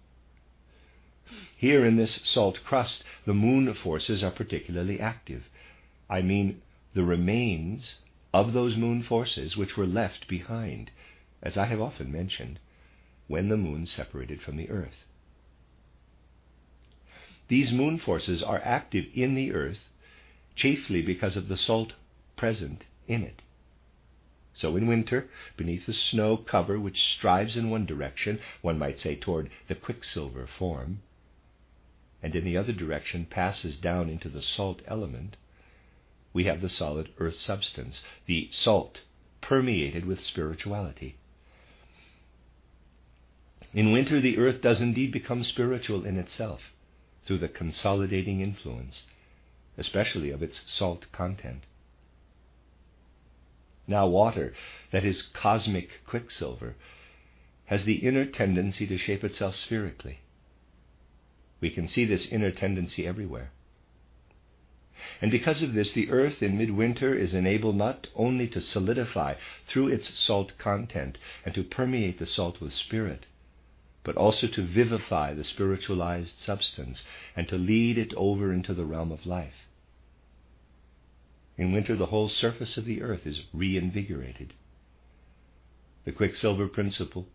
Here 1.54 1.84
in 1.84 1.96
this 1.96 2.22
salt 2.24 2.64
crust, 2.64 3.04
the 3.26 3.34
moon 3.34 3.74
forces 3.74 4.22
are 4.22 4.30
particularly 4.30 5.00
active. 5.00 5.50
I 6.08 6.22
mean 6.22 6.62
the 6.94 7.04
remains 7.04 7.98
of 8.32 8.54
those 8.54 8.78
moon 8.78 9.02
forces 9.02 9.54
which 9.54 9.76
were 9.76 9.86
left 9.86 10.28
behind, 10.28 10.90
as 11.42 11.58
I 11.58 11.66
have 11.66 11.80
often 11.82 12.10
mentioned, 12.10 12.58
when 13.26 13.48
the 13.48 13.56
moon 13.56 13.86
separated 13.86 14.42
from 14.42 14.56
the 14.56 14.70
earth. 14.70 15.06
These 17.48 17.72
moon 17.72 17.98
forces 17.98 18.42
are 18.42 18.60
active 18.64 19.06
in 19.14 19.34
the 19.34 19.52
earth 19.52 19.88
chiefly 20.56 21.02
because 21.02 21.36
of 21.36 21.48
the 21.48 21.56
salt 21.56 21.92
present 22.36 22.84
in 23.06 23.22
it. 23.22 23.42
So 24.54 24.76
in 24.76 24.86
winter, 24.86 25.28
beneath 25.56 25.86
the 25.86 25.92
snow 25.92 26.36
cover 26.36 26.78
which 26.78 27.04
strives 27.04 27.56
in 27.56 27.70
one 27.70 27.86
direction, 27.86 28.40
one 28.62 28.78
might 28.78 29.00
say 29.00 29.16
toward 29.16 29.50
the 29.66 29.74
quicksilver 29.74 30.46
form, 30.46 31.02
and 32.22 32.36
in 32.36 32.44
the 32.44 32.56
other 32.56 32.72
direction 32.72 33.26
passes 33.26 33.78
down 33.78 34.08
into 34.08 34.28
the 34.28 34.42
salt 34.42 34.80
element, 34.86 35.36
we 36.32 36.44
have 36.44 36.60
the 36.60 36.68
solid 36.68 37.10
earth 37.18 37.34
substance, 37.34 38.02
the 38.26 38.48
salt 38.52 39.00
permeated 39.40 40.04
with 40.04 40.20
spirituality. 40.20 41.16
In 43.74 43.90
winter, 43.90 44.20
the 44.20 44.38
earth 44.38 44.60
does 44.60 44.80
indeed 44.80 45.10
become 45.10 45.42
spiritual 45.42 46.06
in 46.06 46.16
itself 46.16 46.70
through 47.24 47.38
the 47.38 47.48
consolidating 47.48 48.40
influence, 48.40 49.06
especially 49.76 50.30
of 50.30 50.44
its 50.44 50.62
salt 50.70 51.10
content. 51.10 51.64
Now, 53.88 54.06
water, 54.06 54.54
that 54.92 55.04
is 55.04 55.22
cosmic 55.22 56.04
quicksilver, 56.06 56.76
has 57.66 57.84
the 57.84 57.96
inner 57.96 58.24
tendency 58.24 58.86
to 58.86 58.96
shape 58.96 59.24
itself 59.24 59.56
spherically. 59.56 60.20
We 61.60 61.70
can 61.70 61.88
see 61.88 62.04
this 62.04 62.28
inner 62.28 62.52
tendency 62.52 63.04
everywhere. 63.04 63.50
And 65.20 65.32
because 65.32 65.62
of 65.62 65.72
this, 65.72 65.92
the 65.92 66.10
earth 66.10 66.44
in 66.44 66.56
midwinter 66.56 67.12
is 67.12 67.34
enabled 67.34 67.76
not 67.76 68.06
only 68.14 68.46
to 68.48 68.60
solidify 68.60 69.34
through 69.66 69.88
its 69.88 70.16
salt 70.16 70.56
content 70.58 71.18
and 71.44 71.52
to 71.56 71.64
permeate 71.64 72.20
the 72.20 72.26
salt 72.26 72.60
with 72.60 72.72
spirit, 72.72 73.26
but 74.04 74.16
also 74.16 74.46
to 74.46 74.62
vivify 74.62 75.32
the 75.32 75.42
spiritualized 75.42 76.38
substance 76.38 77.02
and 77.34 77.48
to 77.48 77.56
lead 77.56 77.98
it 77.98 78.12
over 78.14 78.52
into 78.52 78.74
the 78.74 78.84
realm 78.84 79.10
of 79.10 79.26
life. 79.26 79.66
In 81.56 81.72
winter, 81.72 81.96
the 81.96 82.06
whole 82.06 82.28
surface 82.28 82.76
of 82.76 82.84
the 82.84 83.02
earth 83.02 83.26
is 83.26 83.44
reinvigorated. 83.52 84.52
The 86.04 86.12
quicksilver 86.12 86.68
principle, 86.68 87.26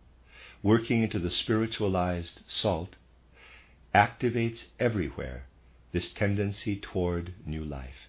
working 0.62 1.02
into 1.02 1.18
the 1.18 1.30
spiritualized 1.30 2.42
salt, 2.46 2.96
activates 3.94 4.66
everywhere 4.78 5.46
this 5.92 6.12
tendency 6.12 6.76
toward 6.76 7.32
new 7.44 7.64
life. 7.64 8.08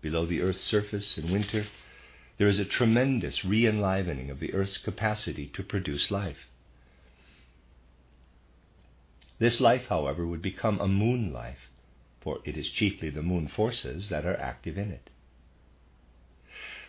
Below 0.00 0.24
the 0.24 0.40
earth's 0.40 0.62
surface 0.62 1.18
in 1.18 1.30
winter, 1.30 1.66
there 2.38 2.48
is 2.48 2.58
a 2.58 2.64
tremendous 2.64 3.44
re 3.44 3.66
enlivening 3.66 4.30
of 4.30 4.40
the 4.40 4.54
earth's 4.54 4.78
capacity 4.78 5.46
to 5.48 5.62
produce 5.62 6.10
life. 6.10 6.48
This 9.40 9.58
life, 9.58 9.86
however, 9.88 10.26
would 10.26 10.42
become 10.42 10.78
a 10.78 10.86
moon 10.86 11.32
life, 11.32 11.70
for 12.20 12.40
it 12.44 12.58
is 12.58 12.68
chiefly 12.68 13.08
the 13.08 13.22
moon 13.22 13.48
forces 13.48 14.10
that 14.10 14.26
are 14.26 14.36
active 14.36 14.76
in 14.76 14.90
it. 14.90 15.08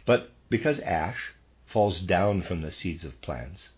But 0.06 0.32
because 0.50 0.82
ash 0.82 1.32
falls 1.66 2.02
down 2.02 2.42
from 2.42 2.60
the 2.60 2.70
seeds 2.70 3.06
of 3.06 3.22
plants, 3.22 3.70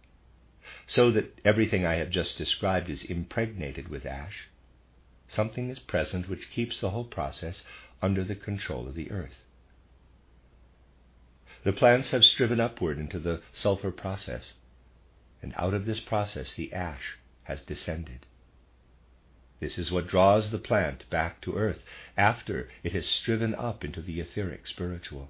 so 0.88 1.12
that 1.12 1.40
everything 1.46 1.86
I 1.86 1.96
have 1.96 2.10
just 2.10 2.36
described 2.36 2.90
is 2.90 3.04
impregnated 3.04 3.90
with 3.90 4.08
ash, 4.08 4.50
something 5.28 5.70
is 5.70 5.78
present 5.78 6.28
which 6.28 6.50
keeps 6.50 6.82
the 6.82 6.90
whole 6.90 7.06
process 7.06 7.64
under 8.02 8.24
the 8.24 8.36
control 8.36 8.88
of 8.88 8.96
the 8.96 9.12
earth. 9.12 9.44
The 11.64 11.74
plants 11.74 12.10
have 12.10 12.26
striven 12.26 12.60
upward 12.60 12.98
into 12.98 13.20
the 13.20 13.44
sulfur 13.54 13.92
process, 13.92 14.56
and 15.44 15.54
out 15.58 15.76
of 15.76 15.86
this 15.86 16.00
process 16.00 16.56
the 16.56 16.74
ash 16.74 17.20
has 17.44 17.62
descended. 17.62 18.26
This 19.60 19.78
is 19.78 19.92
what 19.92 20.08
draws 20.08 20.52
the 20.52 20.58
plant 20.58 21.10
back 21.10 21.42
to 21.42 21.56
earth 21.56 21.84
after 22.18 22.70
it 22.84 22.94
has 22.94 23.08
striven 23.08 23.56
up 23.56 23.86
into 23.86 24.02
the 24.02 24.20
etheric 24.20 24.68
spiritual. 24.68 25.30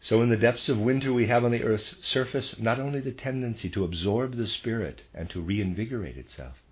So, 0.00 0.22
in 0.22 0.28
the 0.28 0.36
depths 0.36 0.68
of 0.68 0.78
winter, 0.78 1.12
we 1.12 1.26
have 1.26 1.44
on 1.44 1.50
the 1.50 1.64
earth's 1.64 1.96
surface 2.06 2.58
not 2.58 2.78
only 2.78 3.00
the 3.00 3.12
tendency 3.12 3.68
to 3.70 3.84
absorb 3.84 4.36
the 4.36 4.46
spirit 4.46 5.02
and 5.12 5.28
to 5.30 5.40
reinvigorate 5.40 6.16
itself, 6.16 6.62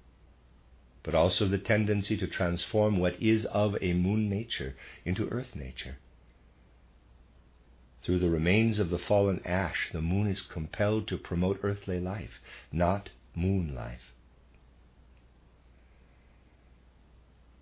but 1.02 1.14
also 1.14 1.46
the 1.46 1.58
tendency 1.58 2.16
to 2.16 2.26
transform 2.26 2.98
what 2.98 3.20
is 3.20 3.44
of 3.46 3.76
a 3.82 3.92
moon 3.92 4.28
nature 4.28 4.76
into 5.04 5.28
earth 5.30 5.54
nature. 5.54 5.98
Through 8.02 8.20
the 8.20 8.30
remains 8.30 8.78
of 8.78 8.90
the 8.90 8.98
fallen 8.98 9.40
ash, 9.44 9.90
the 9.92 10.02
moon 10.02 10.26
is 10.26 10.40
compelled 10.40 11.08
to 11.08 11.18
promote 11.18 11.60
earthly 11.62 11.98
life, 11.98 12.40
not 12.70 13.10
moon 13.34 13.74
life. 13.74 14.13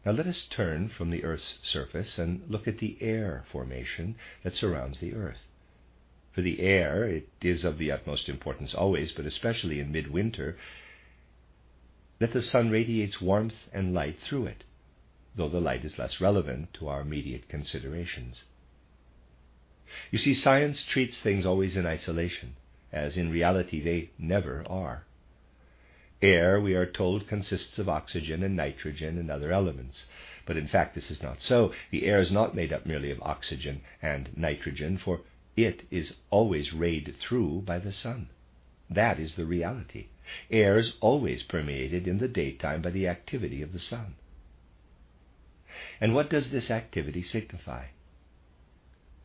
Now 0.05 0.12
let 0.12 0.27
us 0.27 0.47
turn 0.49 0.88
from 0.88 1.11
the 1.11 1.25
earth's 1.25 1.59
surface 1.62 2.19
and 2.19 2.43
look 2.49 2.67
at 2.67 2.79
the 2.79 2.97
air 3.01 3.45
formation 3.53 4.17
that 4.43 4.57
surrounds 4.57 4.99
the 5.01 5.15
earth. 5.15 5.43
For 6.33 6.41
the 6.41 6.61
air, 6.61 7.05
it 7.05 7.29
is 7.41 7.65
of 7.65 7.79
the 7.79 7.93
utmost 7.93 8.29
importance 8.29 8.75
always, 8.75 9.12
but 9.12 9.27
especially 9.27 9.79
in 9.79 9.93
midwinter, 9.93 10.57
that 12.19 12.33
the 12.33 12.43
sun 12.43 12.71
radiates 12.71 13.21
warmth 13.21 13.69
and 13.73 13.95
light 13.95 14.19
through 14.21 14.47
it, 14.47 14.65
though 15.37 15.49
the 15.49 15.61
light 15.61 15.85
is 15.85 15.99
less 15.99 16.21
relevant 16.21 16.73
to 16.75 16.88
our 16.88 17.03
immediate 17.03 17.49
considerations. 17.49 18.45
You 20.11 20.19
see, 20.19 20.35
science 20.35 20.85
treats 20.85 21.21
things 21.21 21.45
always 21.45 21.77
in 21.77 21.87
isolation, 21.87 22.57
as 22.93 23.17
in 23.17 23.31
reality 23.31 23.81
they 23.81 24.11
never 24.19 24.65
are. 24.69 25.05
Air, 26.23 26.61
we 26.61 26.75
are 26.75 26.87
told, 26.87 27.27
consists 27.27 27.79
of 27.79 27.89
oxygen 27.89 28.45
and 28.45 28.57
nitrogen 28.57 29.19
and 29.19 29.31
other 29.31 29.53
elements. 29.53 30.07
But 30.47 30.57
in 30.57 30.69
fact, 30.69 30.95
this 30.95 31.11
is 31.11 31.23
not 31.23 31.41
so. 31.41 31.73
The 31.91 32.07
air 32.07 32.21
is 32.21 32.31
not 32.31 32.55
made 32.55 32.73
up 32.73 32.87
merely 32.87 33.11
of 33.11 33.21
oxygen 33.23 33.83
and 34.01 34.31
nitrogen, 34.37 34.99
for 34.99 35.23
it 35.57 35.85
is 35.91 36.15
always 36.31 36.73
rayed 36.73 37.15
through 37.21 37.63
by 37.63 37.79
the 37.79 37.93
sun. 37.93 38.29
That 38.89 39.19
is 39.19 39.35
the 39.35 39.45
reality. 39.45 40.07
Air 40.51 40.79
is 40.79 40.95
always 41.01 41.43
permeated 41.43 42.07
in 42.07 42.19
the 42.19 42.29
daytime 42.29 42.83
by 42.83 42.91
the 42.91 43.09
activity 43.09 43.63
of 43.63 43.73
the 43.73 43.79
sun. 43.79 44.15
And 46.01 46.15
what 46.15 46.31
does 46.31 46.51
this 46.51 46.71
activity 46.71 47.23
signify? 47.23 47.87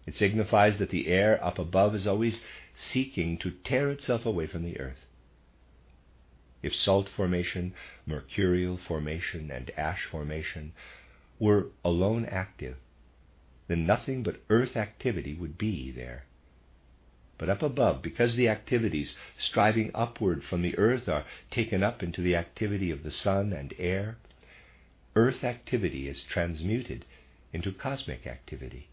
It 0.06 0.16
signifies 0.16 0.78
that 0.78 0.90
the 0.90 1.08
air 1.08 1.44
up 1.44 1.60
above 1.60 1.94
is 1.94 2.08
always 2.08 2.44
seeking 2.76 3.38
to 3.40 3.52
tear 3.52 3.90
itself 3.90 4.26
away 4.26 4.48
from 4.48 4.64
the 4.64 4.80
earth. 4.80 5.07
If 6.64 6.76
salt 6.76 7.08
formation, 7.10 7.74
mercurial 8.06 8.78
formation, 8.78 9.52
and 9.52 9.70
ash 9.78 10.06
formation 10.06 10.74
were 11.40 11.68
alone 11.86 12.26
active, 12.26 12.78
then 13.68 13.86
nothing 13.86 14.24
but 14.24 14.42
earth 14.50 14.76
activity 14.76 15.34
would 15.34 15.58
be 15.58 15.92
there. 15.92 16.26
But 17.38 17.50
up 17.50 17.62
above, 17.62 18.02
because 18.02 18.36
the 18.36 18.50
activities 18.50 19.16
striving 19.38 19.92
upward 19.94 20.44
from 20.44 20.64
the 20.64 20.78
earth 20.78 21.08
are 21.08 21.26
taken 21.52 21.84
up 21.84 22.02
into 22.02 22.22
the 22.22 22.36
activity 22.36 22.90
of 22.90 23.04
the 23.04 23.12
sun 23.12 23.54
and 23.54 23.74
air, 23.78 24.18
earth 25.16 25.44
activity 25.44 26.08
is 26.08 26.24
transmuted 26.24 27.06
into 27.54 27.72
cosmic 27.72 28.26
activity. 28.26 28.88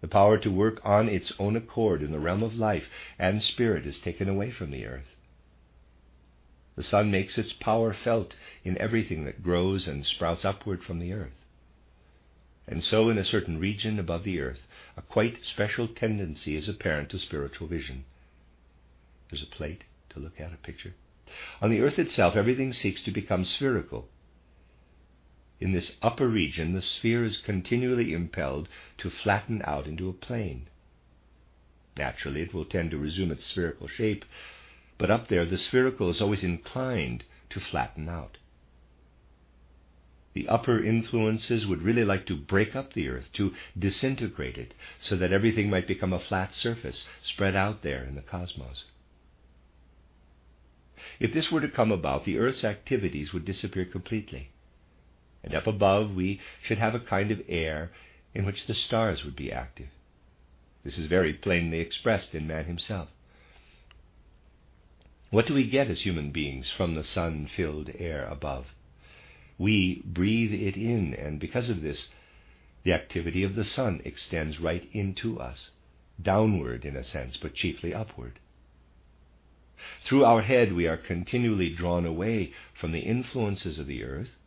The 0.00 0.08
power 0.08 0.38
to 0.38 0.50
work 0.50 0.80
on 0.84 1.08
its 1.08 1.32
own 1.38 1.56
accord 1.56 2.02
in 2.02 2.12
the 2.12 2.20
realm 2.20 2.42
of 2.42 2.56
life 2.56 2.88
and 3.18 3.42
spirit 3.42 3.86
is 3.86 3.98
taken 3.98 4.28
away 4.28 4.50
from 4.50 4.70
the 4.70 4.86
earth. 4.86 5.15
The 6.76 6.82
sun 6.82 7.10
makes 7.10 7.38
its 7.38 7.54
power 7.54 7.94
felt 7.94 8.36
in 8.62 8.76
everything 8.78 9.24
that 9.24 9.42
grows 9.42 9.88
and 9.88 10.04
sprouts 10.04 10.44
upward 10.44 10.84
from 10.84 10.98
the 10.98 11.12
earth. 11.12 11.44
And 12.68 12.84
so, 12.84 13.08
in 13.08 13.16
a 13.16 13.24
certain 13.24 13.58
region 13.58 13.98
above 13.98 14.24
the 14.24 14.40
earth, 14.40 14.66
a 14.96 15.02
quite 15.02 15.42
special 15.42 15.88
tendency 15.88 16.54
is 16.54 16.68
apparent 16.68 17.08
to 17.10 17.18
spiritual 17.18 17.66
vision. 17.66 18.04
There's 19.30 19.42
a 19.42 19.46
plate 19.46 19.84
to 20.10 20.20
look 20.20 20.38
at, 20.40 20.52
a 20.52 20.56
picture. 20.56 20.94
On 21.62 21.70
the 21.70 21.80
earth 21.80 21.98
itself, 21.98 22.36
everything 22.36 22.72
seeks 22.72 23.02
to 23.02 23.10
become 23.10 23.44
spherical. 23.44 24.08
In 25.58 25.72
this 25.72 25.96
upper 26.02 26.28
region, 26.28 26.74
the 26.74 26.82
sphere 26.82 27.24
is 27.24 27.38
continually 27.38 28.12
impelled 28.12 28.68
to 28.98 29.08
flatten 29.08 29.62
out 29.64 29.86
into 29.86 30.08
a 30.08 30.12
plane. 30.12 30.68
Naturally, 31.96 32.42
it 32.42 32.52
will 32.52 32.66
tend 32.66 32.90
to 32.90 32.98
resume 32.98 33.30
its 33.30 33.46
spherical 33.46 33.88
shape, 33.88 34.26
but 34.98 35.10
up 35.10 35.28
there, 35.28 35.44
the 35.44 35.58
spherical 35.58 36.10
is 36.10 36.20
always 36.20 36.42
inclined 36.44 37.24
to 37.50 37.60
flatten 37.60 38.08
out 38.08 38.38
the 40.36 40.48
upper 40.48 40.84
influences 40.84 41.66
would 41.66 41.80
really 41.80 42.04
like 42.04 42.26
to 42.26 42.36
break 42.36 42.76
up 42.76 42.92
the 42.92 43.08
earth, 43.08 43.32
to 43.32 43.54
disintegrate 43.78 44.58
it, 44.58 44.74
so 45.00 45.16
that 45.16 45.32
everything 45.32 45.70
might 45.70 45.86
become 45.86 46.12
a 46.12 46.20
flat 46.20 46.52
surface 46.52 47.08
spread 47.24 47.56
out 47.56 47.80
there 47.80 48.04
in 48.04 48.14
the 48.16 48.20
cosmos. 48.20 48.84
If 51.18 51.32
this 51.32 51.50
were 51.50 51.62
to 51.62 51.68
come 51.68 51.90
about, 51.90 52.26
the 52.26 52.38
earth's 52.38 52.64
activities 52.64 53.32
would 53.32 53.46
disappear 53.46 53.86
completely. 53.86 54.50
And 55.42 55.54
up 55.54 55.66
above, 55.66 56.14
we 56.14 56.38
should 56.62 56.76
have 56.76 56.94
a 56.94 57.00
kind 57.00 57.30
of 57.30 57.40
air 57.48 57.92
in 58.34 58.44
which 58.44 58.66
the 58.66 58.74
stars 58.74 59.24
would 59.24 59.36
be 59.36 59.50
active. 59.50 59.88
This 60.84 60.98
is 60.98 61.06
very 61.06 61.32
plainly 61.32 61.80
expressed 61.80 62.34
in 62.34 62.46
man 62.46 62.66
himself. 62.66 63.08
What 65.36 65.46
do 65.46 65.52
we 65.52 65.68
get 65.68 65.90
as 65.90 66.00
human 66.00 66.30
beings 66.30 66.70
from 66.70 66.94
the 66.94 67.04
sun 67.04 67.46
filled 67.46 67.90
air 67.98 68.26
above? 68.26 68.72
we 69.58 70.00
breathe 70.02 70.54
it 70.54 70.78
in, 70.78 71.12
and 71.12 71.38
because 71.38 71.68
of 71.68 71.82
this, 71.82 72.10
the 72.84 72.94
activity 72.94 73.42
of 73.42 73.54
the 73.54 73.62
sun 73.62 74.00
extends 74.02 74.58
right 74.58 74.88
into 74.92 75.38
us, 75.38 75.72
downward 76.22 76.86
in 76.86 76.96
a 76.96 77.04
sense, 77.04 77.36
but 77.36 77.52
chiefly 77.52 77.92
upward. 77.92 78.38
Through 80.06 80.24
our 80.24 80.40
head, 80.40 80.72
we 80.72 80.86
are 80.86 80.96
continually 80.96 81.68
drawn 81.68 82.06
away 82.06 82.54
from 82.72 82.92
the 82.92 83.00
influences 83.00 83.78
of 83.78 83.86
the 83.86 84.04
earth, 84.04 84.38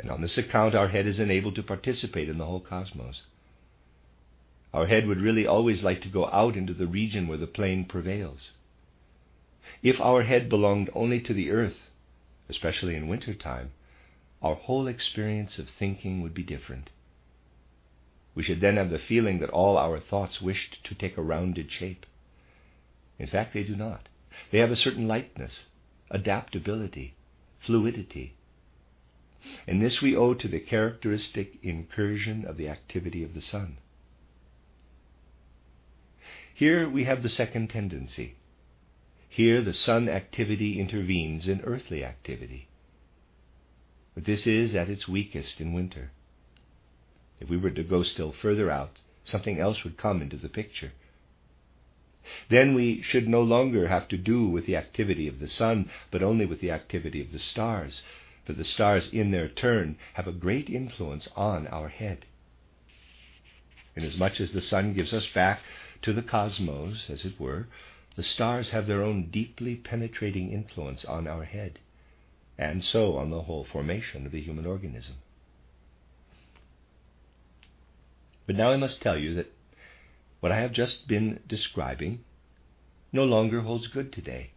and 0.00 0.10
on 0.10 0.22
this 0.22 0.36
account, 0.36 0.74
our 0.74 0.88
head 0.88 1.06
is 1.06 1.20
enabled 1.20 1.54
to 1.54 1.62
participate 1.62 2.28
in 2.28 2.38
the 2.38 2.46
whole 2.46 2.58
cosmos. 2.58 3.22
Our 4.72 4.88
head 4.88 5.06
would 5.06 5.20
really 5.20 5.46
always 5.46 5.84
like 5.84 6.02
to 6.02 6.08
go 6.08 6.26
out 6.30 6.56
into 6.56 6.74
the 6.74 6.88
region 6.88 7.28
where 7.28 7.38
the 7.38 7.46
plane 7.46 7.84
prevails. 7.84 8.54
If 9.82 10.00
our 10.00 10.22
head 10.22 10.48
belonged 10.48 10.90
only 10.94 11.20
to 11.20 11.34
the 11.34 11.50
earth, 11.50 11.90
especially 12.48 12.94
in 12.94 13.08
winter 13.08 13.34
time, 13.34 13.72
our 14.42 14.54
whole 14.54 14.86
experience 14.86 15.58
of 15.58 15.68
thinking 15.68 16.20
would 16.20 16.34
be 16.34 16.42
different. 16.42 16.90
We 18.34 18.42
should 18.42 18.60
then 18.60 18.76
have 18.76 18.90
the 18.90 18.98
feeling 18.98 19.38
that 19.38 19.50
all 19.50 19.78
our 19.78 20.00
thoughts 20.00 20.42
wished 20.42 20.84
to 20.84 20.94
take 20.94 21.16
a 21.16 21.22
rounded 21.22 21.70
shape. 21.70 22.04
In 23.18 23.26
fact, 23.26 23.54
they 23.54 23.62
do 23.62 23.76
not. 23.76 24.08
They 24.50 24.58
have 24.58 24.72
a 24.72 24.76
certain 24.76 25.06
lightness, 25.06 25.66
adaptability, 26.10 27.14
fluidity. 27.60 28.34
and 29.66 29.80
this 29.80 30.02
we 30.02 30.16
owe 30.16 30.34
to 30.34 30.48
the 30.48 30.60
characteristic 30.60 31.58
incursion 31.62 32.44
of 32.44 32.56
the 32.56 32.68
activity 32.68 33.22
of 33.22 33.34
the 33.34 33.42
sun. 33.42 33.78
Here 36.54 36.88
we 36.88 37.04
have 37.04 37.22
the 37.22 37.28
second 37.28 37.70
tendency. 37.70 38.34
Here 39.34 39.62
the 39.62 39.72
sun 39.72 40.08
activity 40.08 40.78
intervenes 40.78 41.48
in 41.48 41.60
earthly 41.62 42.04
activity. 42.04 42.68
But 44.14 44.26
this 44.26 44.46
is 44.46 44.76
at 44.76 44.88
its 44.88 45.08
weakest 45.08 45.60
in 45.60 45.72
winter. 45.72 46.12
If 47.40 47.48
we 47.48 47.56
were 47.56 47.72
to 47.72 47.82
go 47.82 48.04
still 48.04 48.30
further 48.30 48.70
out, 48.70 49.00
something 49.24 49.58
else 49.58 49.82
would 49.82 49.96
come 49.96 50.22
into 50.22 50.36
the 50.36 50.48
picture. 50.48 50.92
Then 52.48 52.74
we 52.74 53.02
should 53.02 53.26
no 53.26 53.42
longer 53.42 53.88
have 53.88 54.06
to 54.10 54.16
do 54.16 54.46
with 54.46 54.66
the 54.66 54.76
activity 54.76 55.26
of 55.26 55.40
the 55.40 55.48
sun, 55.48 55.90
but 56.12 56.22
only 56.22 56.46
with 56.46 56.60
the 56.60 56.70
activity 56.70 57.20
of 57.20 57.32
the 57.32 57.40
stars, 57.40 58.04
for 58.44 58.52
the 58.52 58.62
stars, 58.62 59.08
in 59.12 59.32
their 59.32 59.48
turn, 59.48 59.96
have 60.12 60.28
a 60.28 60.32
great 60.32 60.70
influence 60.70 61.26
on 61.34 61.66
our 61.66 61.88
head. 61.88 62.24
Inasmuch 63.96 64.40
as 64.40 64.52
the 64.52 64.62
sun 64.62 64.94
gives 64.94 65.12
us 65.12 65.26
back 65.26 65.58
to 66.02 66.12
the 66.12 66.22
cosmos, 66.22 67.10
as 67.10 67.24
it 67.24 67.40
were, 67.40 67.66
the 68.16 68.22
stars 68.22 68.70
have 68.70 68.86
their 68.86 69.02
own 69.02 69.30
deeply 69.30 69.74
penetrating 69.74 70.52
influence 70.52 71.04
on 71.04 71.26
our 71.26 71.44
head, 71.44 71.78
and 72.56 72.84
so 72.84 73.16
on 73.16 73.30
the 73.30 73.42
whole 73.42 73.64
formation 73.64 74.24
of 74.26 74.32
the 74.32 74.40
human 74.40 74.66
organism. 74.66 75.16
But 78.46 78.56
now 78.56 78.70
I 78.70 78.76
must 78.76 79.00
tell 79.00 79.18
you 79.18 79.34
that 79.34 79.52
what 80.40 80.52
I 80.52 80.60
have 80.60 80.72
just 80.72 81.08
been 81.08 81.40
describing 81.48 82.24
no 83.12 83.24
longer 83.24 83.62
holds 83.62 83.86
good 83.86 84.12
today. 84.12 84.50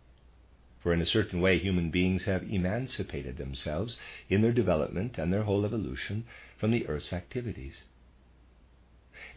For 0.80 0.94
in 0.94 1.02
a 1.02 1.06
certain 1.06 1.42
way, 1.42 1.58
human 1.58 1.90
beings 1.90 2.26
have 2.26 2.44
emancipated 2.44 3.38
themselves 3.38 3.98
in 4.30 4.42
their 4.42 4.52
development 4.52 5.18
and 5.18 5.32
their 5.32 5.44
whole 5.44 5.66
evolution 5.66 6.26
from 6.58 6.72
the 6.72 6.88
earth's 6.88 7.14
activities. 7.14 7.84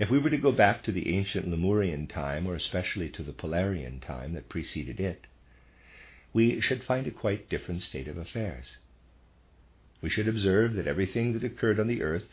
If 0.01 0.09
we 0.09 0.19
were 0.19 0.31
to 0.31 0.39
go 0.39 0.51
back 0.51 0.83
to 0.85 0.93
the 0.93 1.15
ancient 1.15 1.47
Lemurian 1.47 2.07
time, 2.07 2.47
or 2.47 2.55
especially 2.55 3.11
to 3.11 3.23
the 3.23 3.35
Polarian 3.35 4.01
time 4.01 4.33
that 4.33 4.49
preceded 4.49 4.99
it, 4.99 5.27
we 6.33 6.59
should 6.63 6.83
find 6.83 7.07
a 7.07 7.11
quite 7.11 7.51
different 7.51 7.83
state 7.83 8.09
of 8.09 8.17
affairs. 8.17 8.79
We 10.01 10.09
should 10.09 10.27
observe 10.27 10.73
that 10.75 10.87
everything 10.87 11.35
that 11.35 11.45
occurred 11.45 11.79
on 11.79 11.87
the 11.87 12.01
earth 12.01 12.27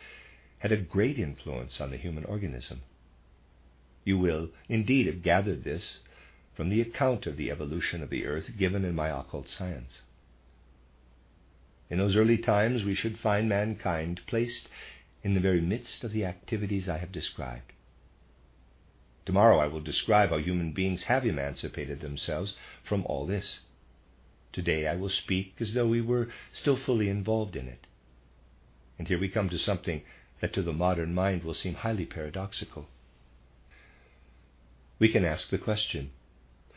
had 0.60 0.71
a 0.71 0.77
great 0.77 1.19
influence 1.19 1.82
on 1.82 1.91
the 1.91 1.97
human 1.97 2.23
organism. 2.23 2.84
You 4.06 4.17
will 4.17 4.47
indeed 4.69 5.08
have 5.08 5.21
gathered 5.21 5.65
this 5.65 5.99
from 6.56 6.69
the 6.69 6.80
account 6.80 7.27
of 7.27 7.36
the 7.36 7.51
evolution 7.51 8.01
of 8.01 8.10
the 8.10 8.25
earth 8.25 8.51
given 8.58 8.86
in 8.86 8.95
my 8.95 9.10
occult 9.10 9.49
science. 9.49 10.03
In 11.89 11.97
those 11.97 12.15
early 12.15 12.38
times, 12.38 12.86
we 12.86 12.95
should 12.95 13.19
find 13.19 13.49
mankind 13.49 14.21
placed 14.25 14.69
in 15.27 15.33
the 15.33 15.41
very 15.41 15.59
midst 15.59 16.05
of 16.05 16.13
the 16.13 16.23
activities 16.23 16.87
I 16.87 16.99
have 16.99 17.11
described. 17.11 17.73
Tomorrow 19.25 19.59
I 19.59 19.67
will 19.67 19.81
describe 19.81 20.29
how 20.29 20.37
human 20.37 20.71
beings 20.71 21.03
have 21.03 21.25
emancipated 21.25 21.99
themselves 21.99 22.55
from 22.85 23.03
all 23.07 23.25
this. 23.25 23.59
Today 24.53 24.87
I 24.87 24.95
will 24.95 25.09
speak 25.09 25.55
as 25.59 25.73
though 25.73 25.85
we 25.85 25.99
were 25.99 26.29
still 26.53 26.77
fully 26.77 27.09
involved 27.09 27.57
in 27.57 27.67
it. 27.67 27.87
And 28.97 29.09
here 29.09 29.19
we 29.19 29.27
come 29.27 29.49
to 29.49 29.59
something 29.59 30.01
that 30.39 30.53
to 30.53 30.61
the 30.61 30.71
modern 30.71 31.13
mind 31.13 31.43
will 31.43 31.53
seem 31.53 31.73
highly 31.73 32.05
paradoxical. 32.05 32.87
We 34.97 35.09
can 35.09 35.25
ask 35.25 35.49
the 35.49 35.57
question 35.57 36.11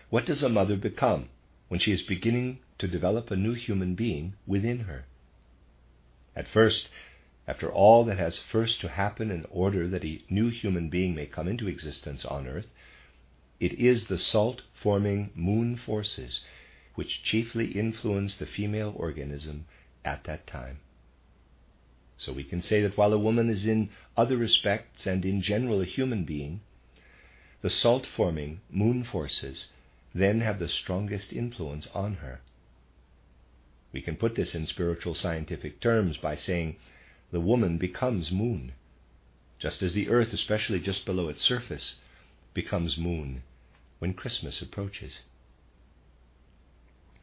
what 0.09 0.27
does 0.27 0.43
a 0.43 0.49
mother 0.49 0.75
become 0.75 1.29
when 1.69 1.79
she 1.79 1.93
is 1.93 2.03
beginning 2.03 2.59
to 2.81 2.89
develop 2.89 3.31
a 3.31 3.37
new 3.37 3.55
human 3.55 3.95
being 3.95 4.35
within 4.45 4.81
her? 4.81 5.05
At 6.35 6.49
first, 6.49 6.89
after 7.47 7.73
all 7.73 8.05
that 8.05 8.19
has 8.19 8.39
first 8.39 8.81
to 8.81 8.89
happen 8.89 9.31
in 9.31 9.47
order 9.51 9.89
that 9.89 10.05
a 10.05 10.23
new 10.29 10.49
human 10.49 10.89
being 10.89 11.15
may 11.15 11.27
come 11.27 11.49
into 11.49 11.69
existence 11.69 12.25
on 12.25 12.47
earth, 12.47 12.73
it 13.59 13.73
is 13.75 14.07
the 14.07 14.19
salt 14.19 14.63
forming 14.75 15.31
moon 15.35 15.77
forces 15.77 16.41
which 16.95 17.23
chiefly 17.23 17.73
influence 17.73 18.37
the 18.37 18.47
female 18.47 18.93
organism 18.97 19.67
at 20.05 20.25
that 20.25 20.47
time. 20.47 20.79
So 22.19 22.33
we 22.33 22.45
can 22.45 22.61
say 22.61 22.83
that 22.83 22.97
while 22.99 23.13
a 23.15 23.19
woman 23.19 23.49
is 23.49 23.67
in 23.67 23.89
other 24.17 24.37
respects 24.37 25.07
and 25.07 25.25
in 25.25 25.41
general 25.41 25.81
a 25.81 25.87
human 25.87 26.25
being, 26.25 26.61
the 27.63 27.71
salt 27.71 28.05
forming 28.07 28.61
moon 28.71 29.05
forces 29.05 29.69
then 30.15 30.41
have 30.41 30.59
the 30.59 30.69
strongest 30.69 31.33
influence 31.33 31.89
on 31.95 32.17
her. 32.17 32.41
We 33.93 34.03
can 34.03 34.17
put 34.17 34.35
this 34.35 34.55
in 34.55 34.67
spiritual 34.67 35.15
scientific 35.15 35.81
terms 35.81 36.17
by 36.17 36.37
saying 36.37 36.77
the 37.31 37.41
woman 37.41 37.79
becomes 37.79 38.31
moon, 38.31 38.73
just 39.59 39.83
as 39.83 39.93
the 39.93 40.09
earth, 40.09 40.33
especially 40.33 40.81
just 40.81 41.05
below 41.05 41.29
its 41.29 41.43
surface, 41.43 41.97
becomes 42.55 42.99
moon 42.99 43.43
when 43.99 44.15
Christmas 44.15 44.61
approaches. 44.63 45.21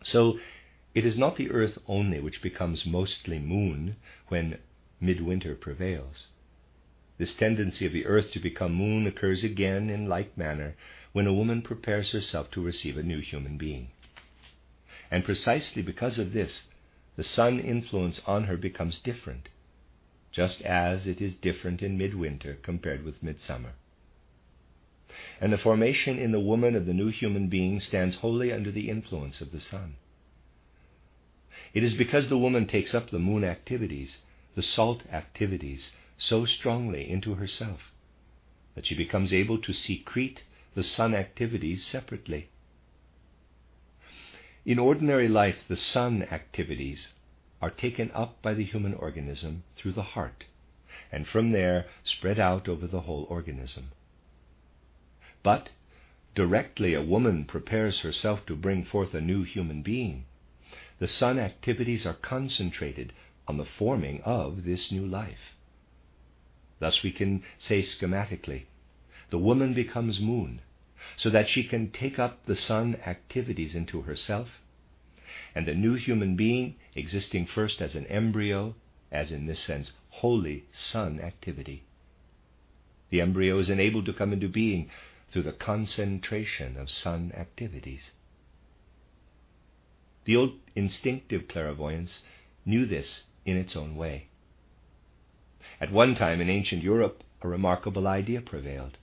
So 0.03 0.39
it 0.93 1.05
is 1.05 1.17
not 1.17 1.35
the 1.35 1.51
earth 1.51 1.77
only 1.87 2.19
which 2.19 2.41
becomes 2.41 2.85
mostly 2.85 3.39
moon 3.39 3.97
when 4.27 4.59
midwinter 5.01 5.55
prevails. 5.55 6.27
This 7.17 7.35
tendency 7.35 7.85
of 7.85 7.93
the 7.93 8.05
earth 8.05 8.31
to 8.31 8.39
become 8.39 8.73
moon 8.73 9.07
occurs 9.07 9.43
again 9.43 9.89
in 9.89 10.07
like 10.07 10.37
manner 10.37 10.75
when 11.13 11.27
a 11.27 11.33
woman 11.33 11.61
prepares 11.61 12.11
herself 12.11 12.51
to 12.51 12.61
receive 12.61 12.97
a 12.97 13.03
new 13.03 13.19
human 13.19 13.57
being. 13.57 13.89
And 15.09 15.25
precisely 15.25 15.81
because 15.81 16.19
of 16.19 16.33
this, 16.33 16.67
the 17.15 17.23
sun 17.23 17.59
influence 17.59 18.21
on 18.27 18.43
her 18.43 18.57
becomes 18.57 18.99
different, 18.99 19.49
just 20.31 20.61
as 20.61 21.07
it 21.07 21.21
is 21.21 21.33
different 21.35 21.81
in 21.81 21.97
midwinter 21.97 22.57
compared 22.61 23.03
with 23.03 23.23
midsummer. 23.23 23.73
And 25.39 25.53
the 25.53 25.57
formation 25.57 26.19
in 26.19 26.31
the 26.31 26.39
woman 26.39 26.75
of 26.75 26.85
the 26.85 26.93
new 26.93 27.09
human 27.09 27.47
being 27.47 27.79
stands 27.79 28.17
wholly 28.17 28.51
under 28.51 28.71
the 28.71 28.89
influence 28.89 29.41
of 29.41 29.51
the 29.51 29.59
sun. 29.59 29.95
It 31.73 31.83
is 31.83 31.93
because 31.93 32.29
the 32.29 32.37
woman 32.37 32.67
takes 32.67 32.93
up 32.93 33.09
the 33.09 33.19
moon 33.19 33.43
activities 33.43 34.19
the 34.57 34.63
salt 34.63 35.03
activities 35.13 35.91
so 36.17 36.43
strongly 36.43 37.07
into 37.07 37.35
herself 37.35 37.93
that 38.73 38.87
she 38.87 38.95
becomes 38.95 39.31
able 39.31 39.59
to 39.59 39.71
secrete 39.71 40.43
the 40.73 40.81
sun 40.81 41.13
activities 41.13 41.85
separately. 41.85 42.49
In 44.65 44.79
ordinary 44.79 45.27
life, 45.27 45.57
the 45.67 45.77
sun 45.77 46.23
activities 46.23 47.13
are 47.61 47.69
taken 47.69 48.11
up 48.11 48.41
by 48.41 48.53
the 48.53 48.63
human 48.63 48.93
organism 48.93 49.63
through 49.75 49.93
the 49.93 50.13
heart, 50.13 50.45
and 51.11 51.27
from 51.27 51.51
there 51.51 51.85
spread 52.03 52.39
out 52.39 52.67
over 52.67 52.87
the 52.87 53.01
whole 53.01 53.25
organism. 53.29 53.91
But 55.43 55.69
directly 56.35 56.93
a 56.93 57.01
woman 57.01 57.45
prepares 57.45 58.01
herself 58.01 58.45
to 58.45 58.55
bring 58.55 58.83
forth 58.83 59.13
a 59.13 59.21
new 59.21 59.43
human 59.43 59.81
being, 59.81 60.25
the 60.99 61.07
sun 61.07 61.39
activities 61.39 62.05
are 62.05 62.13
concentrated 62.13 63.13
on 63.47 63.57
the 63.57 63.65
forming 63.65 64.21
of 64.21 64.63
this 64.63 64.91
new 64.91 65.05
life. 65.05 65.55
Thus, 66.79 67.01
we 67.01 67.11
can 67.11 67.43
say 67.57 67.81
schematically 67.81 68.65
the 69.29 69.37
woman 69.37 69.73
becomes 69.73 70.19
moon 70.19 70.61
so 71.15 71.29
that 71.29 71.49
she 71.49 71.63
can 71.63 71.91
take 71.91 72.19
up 72.19 72.45
the 72.45 72.55
sun 72.55 72.95
activities 73.05 73.75
into 73.75 74.01
herself, 74.01 74.61
and 75.57 75.65
the 75.65 75.73
new 75.73 75.95
human 75.95 76.35
being, 76.35 76.75
existing 76.93 77.47
first 77.47 77.81
as 77.81 77.95
an 77.95 78.05
embryo, 78.05 78.75
as 79.11 79.31
in 79.31 79.47
this 79.47 79.59
sense, 79.59 79.91
holy 80.09 80.65
sun 80.71 81.19
activity. 81.19 81.83
The 83.09 83.21
embryo 83.21 83.57
is 83.57 83.67
enabled 83.67 84.05
to 84.05 84.13
come 84.13 84.33
into 84.33 84.47
being 84.49 84.91
through 85.31 85.41
the 85.41 85.51
concentration 85.51 86.77
of 86.77 86.91
sun 86.91 87.31
activities. 87.35 88.11
The 90.25 90.35
old 90.35 90.59
instinctive 90.75 91.47
clairvoyance 91.47 92.21
knew 92.63 92.85
this 92.85 93.23
in 93.43 93.57
its 93.57 93.75
own 93.75 93.95
way. 93.95 94.27
At 95.81 95.91
one 95.91 96.13
time 96.13 96.39
in 96.39 96.51
ancient 96.51 96.83
Europe, 96.83 97.23
a 97.41 97.47
remarkable 97.47 98.07
idea 98.07 98.41
prevailed. 98.41 98.99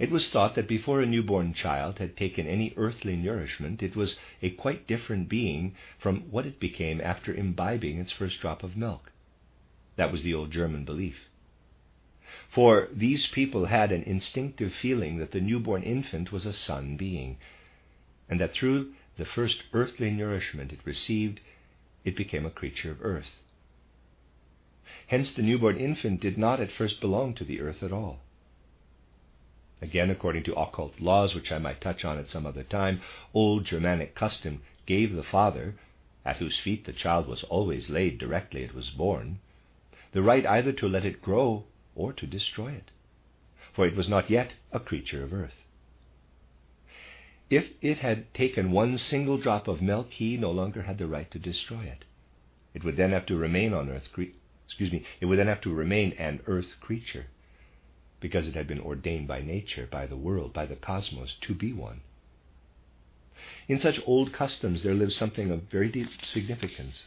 It 0.00 0.10
was 0.10 0.30
thought 0.30 0.54
that 0.54 0.66
before 0.66 1.02
a 1.02 1.06
newborn 1.06 1.52
child 1.52 1.98
had 1.98 2.16
taken 2.16 2.46
any 2.46 2.72
earthly 2.78 3.16
nourishment, 3.16 3.82
it 3.82 3.94
was 3.94 4.16
a 4.40 4.48
quite 4.48 4.86
different 4.86 5.28
being 5.28 5.74
from 5.98 6.22
what 6.30 6.46
it 6.46 6.58
became 6.58 7.02
after 7.02 7.34
imbibing 7.34 7.98
its 7.98 8.10
first 8.10 8.40
drop 8.40 8.62
of 8.62 8.78
milk. 8.78 9.12
That 9.96 10.10
was 10.10 10.22
the 10.22 10.32
old 10.32 10.52
German 10.52 10.86
belief. 10.86 11.28
For 12.48 12.88
these 12.90 13.26
people 13.26 13.66
had 13.66 13.92
an 13.92 14.02
instinctive 14.04 14.72
feeling 14.72 15.18
that 15.18 15.32
the 15.32 15.40
newborn 15.42 15.82
infant 15.82 16.32
was 16.32 16.46
a 16.46 16.54
sun 16.54 16.96
being, 16.96 17.36
and 18.26 18.40
that 18.40 18.54
through 18.54 18.94
the 19.18 19.26
first 19.26 19.64
earthly 19.74 20.10
nourishment 20.10 20.72
it 20.72 20.80
received, 20.86 21.40
it 22.06 22.16
became 22.16 22.46
a 22.46 22.50
creature 22.50 22.90
of 22.90 23.04
earth. 23.04 23.42
Hence, 25.08 25.30
the 25.30 25.42
newborn 25.42 25.76
infant 25.76 26.22
did 26.22 26.38
not 26.38 26.58
at 26.58 26.72
first 26.72 27.02
belong 27.02 27.34
to 27.34 27.44
the 27.44 27.60
earth 27.60 27.82
at 27.82 27.92
all. 27.92 28.20
Again, 29.82 30.10
according 30.10 30.42
to 30.44 30.54
occult 30.54 31.00
laws, 31.00 31.34
which 31.34 31.50
I 31.50 31.58
might 31.58 31.80
touch 31.80 32.04
on 32.04 32.18
at 32.18 32.28
some 32.28 32.44
other 32.44 32.62
time, 32.62 33.00
old 33.32 33.64
Germanic 33.64 34.14
custom 34.14 34.60
gave 34.84 35.14
the 35.14 35.22
father 35.22 35.76
at 36.24 36.36
whose 36.36 36.58
feet 36.58 36.84
the 36.84 36.92
child 36.92 37.26
was 37.26 37.44
always 37.44 37.88
laid 37.88 38.18
directly 38.18 38.62
it 38.62 38.74
was 38.74 38.90
born, 38.90 39.38
the 40.12 40.20
right 40.20 40.44
either 40.44 40.72
to 40.72 40.88
let 40.88 41.06
it 41.06 41.22
grow 41.22 41.64
or 41.94 42.12
to 42.12 42.26
destroy 42.26 42.72
it, 42.72 42.90
for 43.72 43.86
it 43.86 43.96
was 43.96 44.06
not 44.08 44.28
yet 44.28 44.52
a 44.70 44.80
creature 44.80 45.22
of 45.24 45.32
earth. 45.32 45.64
If 47.48 47.70
it 47.80 47.98
had 47.98 48.32
taken 48.34 48.72
one 48.72 48.98
single 48.98 49.38
drop 49.38 49.66
of 49.66 49.80
milk, 49.80 50.10
he 50.10 50.36
no 50.36 50.50
longer 50.50 50.82
had 50.82 50.98
the 50.98 51.06
right 51.06 51.30
to 51.30 51.38
destroy 51.38 51.84
it. 51.84 52.04
It 52.74 52.84
would 52.84 52.96
then 52.96 53.12
have 53.12 53.24
to 53.26 53.36
remain 53.36 53.72
on 53.72 53.88
earth, 53.88 54.08
excuse 54.66 54.92
me, 54.92 55.04
it 55.20 55.24
would 55.26 55.38
then 55.38 55.46
have 55.46 55.62
to 55.62 55.72
remain 55.72 56.12
an 56.12 56.40
earth 56.46 56.78
creature, 56.80 57.26
because 58.20 58.46
it 58.46 58.54
had 58.54 58.66
been 58.66 58.80
ordained 58.80 59.26
by 59.26 59.40
nature, 59.40 59.88
by 59.90 60.06
the 60.06 60.16
world, 60.16 60.52
by 60.52 60.66
the 60.66 60.76
cosmos 60.76 61.36
to 61.40 61.54
be 61.54 61.72
one. 61.72 62.02
In 63.68 63.80
such 63.80 64.00
old 64.06 64.32
customs, 64.32 64.82
there 64.82 64.94
lives 64.94 65.16
something 65.16 65.50
of 65.50 65.62
very 65.70 65.88
deep 65.88 66.08
significance. 66.22 67.06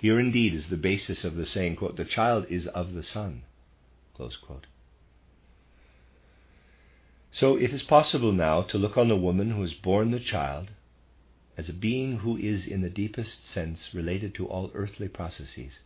Here 0.00 0.18
indeed 0.18 0.54
is 0.54 0.68
the 0.68 0.76
basis 0.76 1.24
of 1.24 1.36
the 1.36 1.46
saying, 1.46 1.76
quote, 1.76 1.96
the 1.96 2.04
child 2.04 2.46
is 2.48 2.66
of 2.68 2.94
the 2.94 3.02
sun. 3.02 3.42
So 7.32 7.56
it 7.56 7.72
is 7.72 7.82
possible 7.82 8.32
now 8.32 8.62
to 8.62 8.78
look 8.78 8.96
on 8.96 9.08
the 9.08 9.16
woman 9.16 9.50
who 9.50 9.62
has 9.62 9.74
borne 9.74 10.10
the 10.10 10.20
child 10.20 10.70
as 11.56 11.68
a 11.68 11.72
being 11.72 12.18
who 12.18 12.36
is, 12.36 12.66
in 12.66 12.82
the 12.82 12.90
deepest 12.90 13.46
sense, 13.46 13.94
related 13.94 14.34
to 14.34 14.46
all 14.46 14.70
earthly 14.74 15.08
processes. 15.08 15.80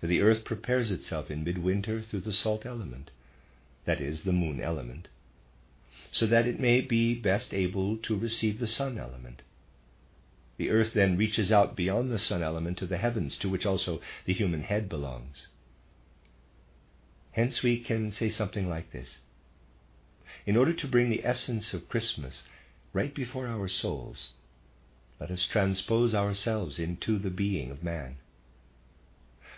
For 0.00 0.06
the 0.08 0.20
earth 0.20 0.44
prepares 0.44 0.90
itself 0.90 1.30
in 1.30 1.42
midwinter 1.42 2.02
through 2.02 2.20
the 2.20 2.32
salt 2.32 2.66
element, 2.66 3.10
that 3.86 3.98
is, 4.00 4.24
the 4.24 4.32
moon 4.32 4.60
element, 4.60 5.08
so 6.12 6.26
that 6.26 6.46
it 6.46 6.60
may 6.60 6.82
be 6.82 7.14
best 7.14 7.54
able 7.54 7.96
to 7.98 8.14
receive 8.18 8.58
the 8.58 8.66
sun 8.66 8.98
element. 8.98 9.42
The 10.58 10.70
earth 10.70 10.92
then 10.92 11.16
reaches 11.16 11.50
out 11.50 11.76
beyond 11.76 12.10
the 12.12 12.18
sun 12.18 12.42
element 12.42 12.76
to 12.78 12.86
the 12.86 12.98
heavens, 12.98 13.38
to 13.38 13.48
which 13.48 13.64
also 13.64 14.02
the 14.26 14.34
human 14.34 14.62
head 14.64 14.88
belongs. 14.88 15.48
Hence, 17.32 17.62
we 17.62 17.78
can 17.78 18.12
say 18.12 18.28
something 18.28 18.68
like 18.68 18.90
this 18.90 19.20
In 20.44 20.58
order 20.58 20.74
to 20.74 20.88
bring 20.88 21.08
the 21.08 21.24
essence 21.24 21.72
of 21.72 21.88
Christmas 21.88 22.44
right 22.92 23.14
before 23.14 23.46
our 23.46 23.68
souls, 23.68 24.32
let 25.18 25.30
us 25.30 25.46
transpose 25.46 26.14
ourselves 26.14 26.78
into 26.78 27.18
the 27.18 27.30
being 27.30 27.70
of 27.70 27.82
man. 27.82 28.16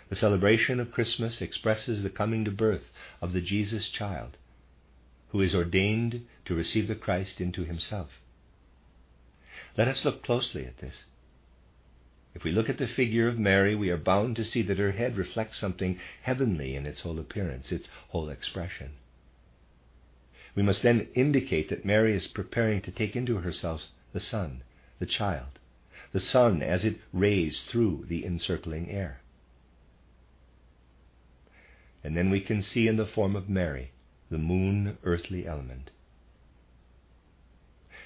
The 0.09 0.15
celebration 0.15 0.79
of 0.79 0.91
Christmas 0.91 1.39
expresses 1.39 2.01
the 2.01 2.09
coming 2.09 2.43
to 2.45 2.51
birth 2.51 2.91
of 3.21 3.31
the 3.31 3.41
Jesus 3.41 3.89
child, 3.89 4.37
who 5.29 5.39
is 5.39 5.53
ordained 5.53 6.25
to 6.45 6.55
receive 6.55 6.87
the 6.87 6.95
Christ 6.95 7.39
into 7.39 7.63
himself. 7.63 8.19
Let 9.77 9.87
us 9.87 10.03
look 10.03 10.23
closely 10.23 10.65
at 10.65 10.79
this. 10.79 11.05
If 12.33 12.43
we 12.43 12.51
look 12.51 12.69
at 12.69 12.79
the 12.79 12.87
figure 12.87 13.27
of 13.27 13.37
Mary, 13.37 13.75
we 13.75 13.91
are 13.91 13.97
bound 13.97 14.35
to 14.37 14.43
see 14.45 14.63
that 14.63 14.79
her 14.79 14.93
head 14.93 15.15
reflects 15.15 15.59
something 15.59 15.99
heavenly 16.23 16.75
in 16.75 16.87
its 16.87 17.01
whole 17.01 17.19
appearance, 17.19 17.71
its 17.71 17.87
whole 18.09 18.29
expression. 18.29 18.93
We 20.55 20.63
must 20.63 20.81
then 20.81 21.07
indicate 21.13 21.69
that 21.69 21.85
Mary 21.85 22.15
is 22.15 22.27
preparing 22.27 22.81
to 22.81 22.91
take 22.91 23.15
into 23.15 23.37
herself 23.37 23.83
the 24.11 24.19
Son, 24.19 24.63
the 24.97 25.05
child, 25.05 25.59
the 26.11 26.19
sun 26.19 26.63
as 26.63 26.83
it 26.83 26.99
rays 27.13 27.61
through 27.61 28.05
the 28.07 28.25
encircling 28.25 28.89
air. 28.89 29.21
And 32.03 32.15
then 32.15 32.29
we 32.29 32.41
can 32.41 32.61
see 32.61 32.87
in 32.87 32.95
the 32.95 33.05
form 33.05 33.35
of 33.35 33.49
Mary 33.49 33.91
the 34.29 34.37
moon 34.37 34.97
earthly 35.03 35.45
element. 35.45 35.91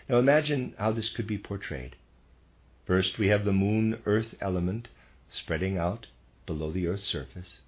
Now 0.10 0.18
imagine 0.20 0.74
how 0.78 0.92
this 0.92 1.10
could 1.10 1.28
be 1.28 1.38
portrayed. 1.38 1.96
First, 2.86 3.18
we 3.18 3.28
have 3.28 3.46
the 3.46 3.54
moon 3.54 4.02
earth 4.06 4.36
element 4.42 4.90
spreading 5.30 5.78
out 5.78 6.08
below 6.46 6.72
the 6.72 6.88
earth's 6.88 7.06
surface. 7.06 7.62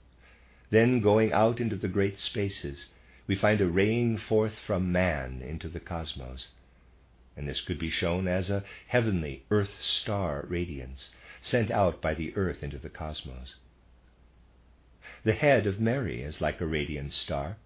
Then, 0.69 0.99
going 0.99 1.31
out 1.31 1.61
into 1.61 1.75
the 1.75 1.88
great 1.88 2.19
spaces, 2.19 2.89
we 3.27 3.35
find 3.35 3.61
a 3.61 3.67
raying 3.67 4.17
forth 4.17 4.59
from 4.65 4.91
man 4.91 5.41
into 5.41 5.69
the 5.69 5.79
cosmos. 5.79 6.49
And 7.38 7.47
this 7.47 7.61
could 7.61 7.79
be 7.79 7.89
shown 7.89 8.27
as 8.27 8.49
a 8.49 8.63
heavenly 8.88 9.43
earth 9.49 9.81
star 9.81 10.45
radiance 10.47 11.11
sent 11.41 11.71
out 11.71 12.01
by 12.01 12.13
the 12.13 12.35
earth 12.35 12.63
into 12.63 12.77
the 12.77 12.89
cosmos. 12.89 13.55
The 15.25 15.33
head 15.33 15.65
of 15.65 15.79
Mary 15.79 16.21
is 16.21 16.39
like 16.39 16.61
a 16.61 16.67
radiant 16.67 17.11
star, 17.11 17.57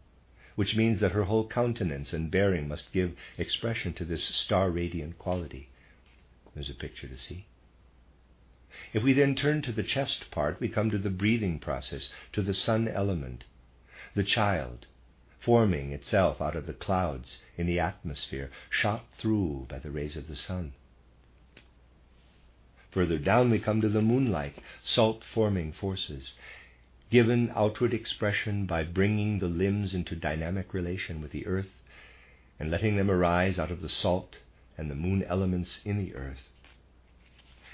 which 0.56 0.78
means 0.78 1.02
that 1.02 1.12
her 1.12 1.26
whole 1.26 1.45
countenance 1.45 2.13
and 2.13 2.32
bearing 2.32 2.69
must 2.69 2.93
give 2.93 3.17
expression 3.38 3.91
to 3.95 4.06
this 4.06 4.24
star 4.24 4.72
radiant 4.72 5.19
quality. 5.19 5.67
There's 6.54 6.69
a 6.69 6.74
picture 6.74 7.10
to 7.10 7.17
see. 7.17 7.48
If 8.93 9.04
we 9.04 9.12
then 9.12 9.36
turn 9.36 9.62
to 9.63 9.74
the 9.74 9.84
chest 9.84 10.32
part, 10.32 10.62
we 10.62 10.69
come 10.69 10.89
to 10.89 10.98
the 10.98 11.10
breathing 11.10 11.60
process, 11.60 12.10
to 12.32 12.41
the 12.41 12.54
sun 12.54 12.88
element, 12.88 13.43
the 14.15 14.24
child, 14.24 14.88
forming 15.41 15.91
itself 15.91 16.39
out 16.39 16.56
of 16.56 16.65
the 16.65 16.74
clouds 16.74 17.41
in 17.58 17.67
the 17.67 17.80
atmosphere, 17.80 18.52
shot 18.69 19.06
through 19.17 19.65
by 19.67 19.80
the 19.80 19.91
rays 19.91 20.15
of 20.15 20.30
the 20.30 20.38
sun. 20.38 20.72
Further 22.91 23.17
down, 23.19 23.52
we 23.52 23.60
come 23.60 23.82
to 23.82 23.89
the 23.89 24.02
moonlight, 24.02 24.58
salt 24.82 25.24
forming 25.24 25.74
forces, 25.74 26.34
given 27.10 27.52
outward 27.56 27.93
expression 27.93 28.65
by 28.65 28.84
bringing 28.84 29.39
the 29.39 29.48
limbs 29.48 29.93
into 29.93 30.15
dynamic 30.15 30.74
relation 30.74 31.22
with 31.22 31.32
the 31.32 31.45
earth 31.48 31.69
and 32.60 32.69
letting 32.69 32.98
them 32.98 33.10
arise 33.10 33.58
out 33.58 33.72
of 33.72 33.82
the 33.82 33.89
salt 33.89 34.38
and 34.78 34.89
the 34.89 34.95
moon 34.95 35.24
elements 35.24 35.80
in 35.84 35.98
the 35.98 36.15
earth. 36.15 36.50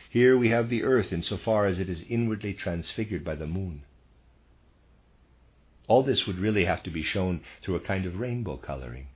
Here 0.10 0.38
we 0.38 0.50
have 0.50 0.70
the 0.70 0.84
earth 0.84 1.12
insofar 1.12 1.66
as 1.66 1.80
it 1.80 1.90
is 1.90 2.04
inwardly 2.04 2.54
transfigured 2.54 3.26
by 3.26 3.36
the 3.36 3.48
moon. 3.48 3.84
All 5.88 6.04
this 6.04 6.26
would 6.26 6.40
really 6.40 6.66
have 6.66 6.82
to 6.84 6.90
be 6.90 7.04
shown 7.04 7.42
through 7.62 7.76
a 7.76 7.82
kind 7.82 8.06
of 8.06 8.20
rainbow 8.20 8.58
coloring. 8.58 9.08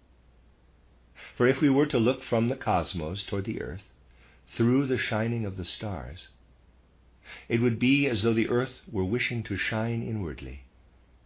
For 1.37 1.47
if 1.47 1.61
we 1.61 1.69
were 1.69 1.85
to 1.87 1.97
look 1.97 2.23
from 2.23 2.49
the 2.49 2.55
cosmos 2.55 3.23
toward 3.23 3.45
the 3.45 3.61
earth, 3.61 3.83
through 4.55 4.87
the 4.87 4.97
shining 4.97 5.45
of 5.45 5.57
the 5.57 5.65
stars, 5.65 6.29
it 7.47 7.61
would 7.61 7.79
be 7.79 8.07
as 8.07 8.21
though 8.21 8.33
the 8.33 8.49
earth 8.49 8.81
were 8.91 9.05
wishing 9.05 9.43
to 9.43 9.57
shine 9.57 10.01
inwardly, 10.01 10.63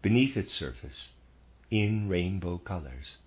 beneath 0.02 0.36
its 0.36 0.54
surface, 0.54 1.10
in 1.72 2.10
rainbow 2.10 2.58
colors. 2.58 3.18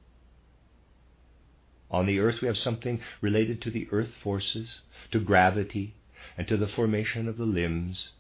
On 1.91 2.07
the 2.07 2.19
earth, 2.19 2.41
we 2.41 2.49
have 2.49 2.59
something 2.59 3.01
related 3.21 3.63
to 3.63 3.71
the 3.71 3.89
earth 3.91 4.13
forces, 4.23 4.81
to 5.13 5.21
gravity, 5.21 5.95
and 6.37 6.47
to 6.49 6.57
the 6.57 6.67
formation 6.67 7.29
of 7.29 7.37
the 7.37 7.47
limbs, 7.47 8.11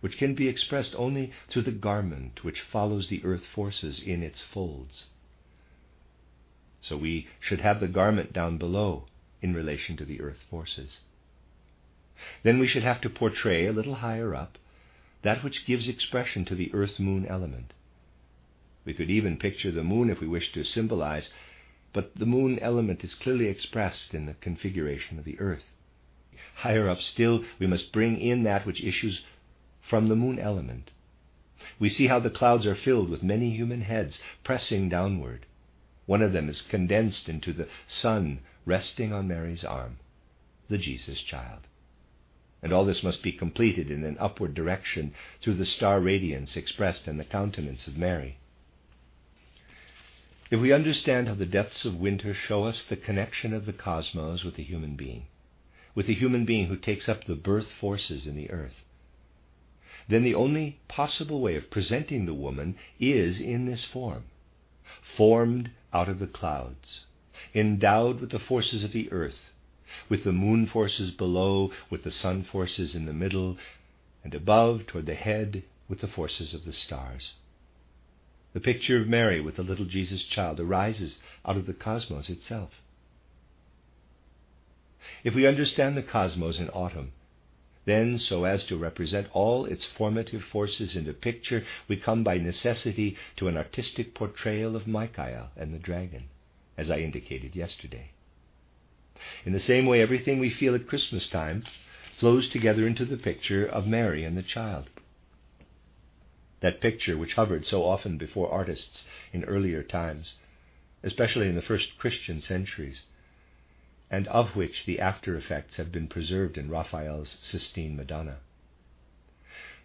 which 0.00 0.18
can 0.18 0.34
be 0.34 0.48
expressed 0.48 0.94
only 0.96 1.32
through 1.48 1.62
the 1.62 1.72
garment 1.72 2.44
which 2.44 2.60
follows 2.60 3.08
the 3.08 3.24
earth 3.24 3.46
forces 3.46 4.00
in 4.00 4.22
its 4.22 4.42
folds. 4.42 5.06
So 6.80 6.96
we 6.96 7.28
should 7.40 7.60
have 7.60 7.80
the 7.80 7.88
garment 7.88 8.32
down 8.32 8.58
below 8.58 9.06
in 9.40 9.54
relation 9.54 9.96
to 9.96 10.04
the 10.04 10.20
earth 10.20 10.40
forces. 10.50 10.98
Then 12.42 12.58
we 12.58 12.66
should 12.66 12.82
have 12.82 13.00
to 13.02 13.10
portray 13.10 13.66
a 13.66 13.72
little 13.72 13.96
higher 13.96 14.34
up 14.34 14.58
that 15.24 15.42
which 15.42 15.66
gives 15.66 15.88
expression 15.88 16.44
to 16.44 16.54
the 16.54 16.72
earth 16.74 17.00
moon 17.00 17.26
element. 17.26 17.72
We 18.84 18.92
could 18.92 19.10
even 19.10 19.38
picture 19.38 19.70
the 19.70 19.82
moon 19.82 20.10
if 20.10 20.20
we 20.20 20.26
wished 20.26 20.54
to 20.54 20.64
symbolize, 20.64 21.30
but 21.92 22.14
the 22.14 22.26
moon 22.26 22.58
element 22.58 23.02
is 23.02 23.14
clearly 23.14 23.46
expressed 23.46 24.14
in 24.14 24.26
the 24.26 24.34
configuration 24.34 25.18
of 25.18 25.24
the 25.24 25.38
earth. 25.40 25.64
Higher 26.56 26.88
up 26.88 27.00
still, 27.00 27.44
we 27.58 27.66
must 27.66 27.92
bring 27.92 28.20
in 28.20 28.42
that 28.42 28.66
which 28.66 28.82
issues 28.84 29.22
from 29.80 30.08
the 30.08 30.16
moon 30.16 30.38
element. 30.38 30.90
We 31.78 31.88
see 31.88 32.06
how 32.06 32.20
the 32.20 32.30
clouds 32.30 32.66
are 32.66 32.74
filled 32.74 33.08
with 33.08 33.22
many 33.22 33.50
human 33.50 33.80
heads 33.80 34.20
pressing 34.42 34.88
downward. 34.88 35.46
One 36.06 36.22
of 36.22 36.32
them 36.32 36.48
is 36.48 36.60
condensed 36.60 37.28
into 37.28 37.52
the 37.52 37.68
sun 37.86 38.40
resting 38.66 39.12
on 39.12 39.28
Mary's 39.28 39.64
arm, 39.64 39.98
the 40.68 40.78
Jesus 40.78 41.20
child. 41.22 41.66
And 42.64 42.72
all 42.72 42.86
this 42.86 43.02
must 43.02 43.22
be 43.22 43.30
completed 43.30 43.90
in 43.90 44.04
an 44.04 44.16
upward 44.18 44.54
direction 44.54 45.12
through 45.42 45.56
the 45.56 45.66
star 45.66 46.00
radiance 46.00 46.56
expressed 46.56 47.06
in 47.06 47.18
the 47.18 47.24
countenance 47.24 47.86
of 47.86 47.98
Mary. 47.98 48.38
If 50.50 50.60
we 50.60 50.72
understand 50.72 51.28
how 51.28 51.34
the 51.34 51.44
depths 51.44 51.84
of 51.84 52.00
winter 52.00 52.32
show 52.32 52.64
us 52.64 52.82
the 52.82 52.96
connection 52.96 53.52
of 53.52 53.66
the 53.66 53.74
cosmos 53.74 54.44
with 54.44 54.54
the 54.54 54.62
human 54.62 54.96
being, 54.96 55.26
with 55.94 56.06
the 56.06 56.14
human 56.14 56.46
being 56.46 56.68
who 56.68 56.76
takes 56.78 57.06
up 57.06 57.24
the 57.24 57.34
birth 57.34 57.70
forces 57.70 58.26
in 58.26 58.34
the 58.34 58.50
earth, 58.50 58.82
then 60.08 60.22
the 60.22 60.34
only 60.34 60.78
possible 60.88 61.42
way 61.42 61.56
of 61.56 61.70
presenting 61.70 62.24
the 62.24 62.32
woman 62.32 62.76
is 62.98 63.40
in 63.40 63.66
this 63.66 63.84
form, 63.84 64.24
formed 65.02 65.70
out 65.92 66.08
of 66.08 66.18
the 66.18 66.26
clouds, 66.26 67.04
endowed 67.54 68.22
with 68.22 68.30
the 68.30 68.38
forces 68.38 68.82
of 68.82 68.92
the 68.92 69.12
earth, 69.12 69.50
with 70.08 70.24
the 70.24 70.32
moon 70.32 70.66
forces 70.66 71.10
below, 71.10 71.70
with 71.90 72.04
the 72.04 72.10
sun 72.10 72.44
forces 72.44 72.94
in 72.94 73.06
the 73.06 73.12
middle, 73.12 73.56
and 74.22 74.34
above, 74.34 74.86
toward 74.86 75.06
the 75.06 75.14
head, 75.14 75.62
with 75.88 76.00
the 76.00 76.08
forces 76.08 76.54
of 76.54 76.64
the 76.64 76.72
stars. 76.72 77.34
The 78.54 78.60
picture 78.60 79.00
of 79.00 79.08
Mary 79.08 79.40
with 79.40 79.56
the 79.56 79.62
little 79.62 79.84
Jesus 79.84 80.24
child 80.24 80.60
arises 80.60 81.18
out 81.44 81.56
of 81.56 81.66
the 81.66 81.74
cosmos 81.74 82.30
itself. 82.30 82.70
If 85.24 85.34
we 85.34 85.46
understand 85.46 85.96
the 85.96 86.02
cosmos 86.02 86.58
in 86.58 86.68
autumn, 86.70 87.12
then, 87.84 88.18
so 88.18 88.44
as 88.44 88.64
to 88.66 88.78
represent 88.78 89.28
all 89.32 89.66
its 89.66 89.84
formative 89.84 90.42
forces 90.44 90.96
in 90.96 91.04
the 91.04 91.12
picture, 91.12 91.66
we 91.88 91.96
come 91.96 92.24
by 92.24 92.38
necessity 92.38 93.16
to 93.36 93.48
an 93.48 93.56
artistic 93.56 94.14
portrayal 94.14 94.74
of 94.74 94.86
Michael 94.86 95.50
and 95.56 95.74
the 95.74 95.78
dragon, 95.78 96.28
as 96.78 96.90
I 96.90 96.98
indicated 96.98 97.54
yesterday. 97.54 98.13
In 99.46 99.52
the 99.52 99.60
same 99.60 99.86
way, 99.86 100.00
everything 100.00 100.40
we 100.40 100.50
feel 100.50 100.74
at 100.74 100.88
Christmas 100.88 101.28
time 101.28 101.62
flows 102.18 102.48
together 102.48 102.84
into 102.84 103.04
the 103.04 103.16
picture 103.16 103.64
of 103.64 103.86
Mary 103.86 104.24
and 104.24 104.36
the 104.36 104.42
child. 104.42 104.90
That 106.58 106.80
picture 106.80 107.16
which 107.16 107.34
hovered 107.34 107.64
so 107.64 107.84
often 107.84 108.18
before 108.18 108.50
artists 108.50 109.04
in 109.32 109.44
earlier 109.44 109.84
times, 109.84 110.34
especially 111.04 111.46
in 111.48 111.54
the 111.54 111.62
first 111.62 111.96
Christian 111.96 112.40
centuries, 112.40 113.04
and 114.10 114.26
of 114.26 114.56
which 114.56 114.84
the 114.84 114.98
after 114.98 115.36
effects 115.36 115.76
have 115.76 115.92
been 115.92 116.08
preserved 116.08 116.58
in 116.58 116.68
Raphael's 116.68 117.38
Sistine 117.40 117.94
Madonna. 117.94 118.38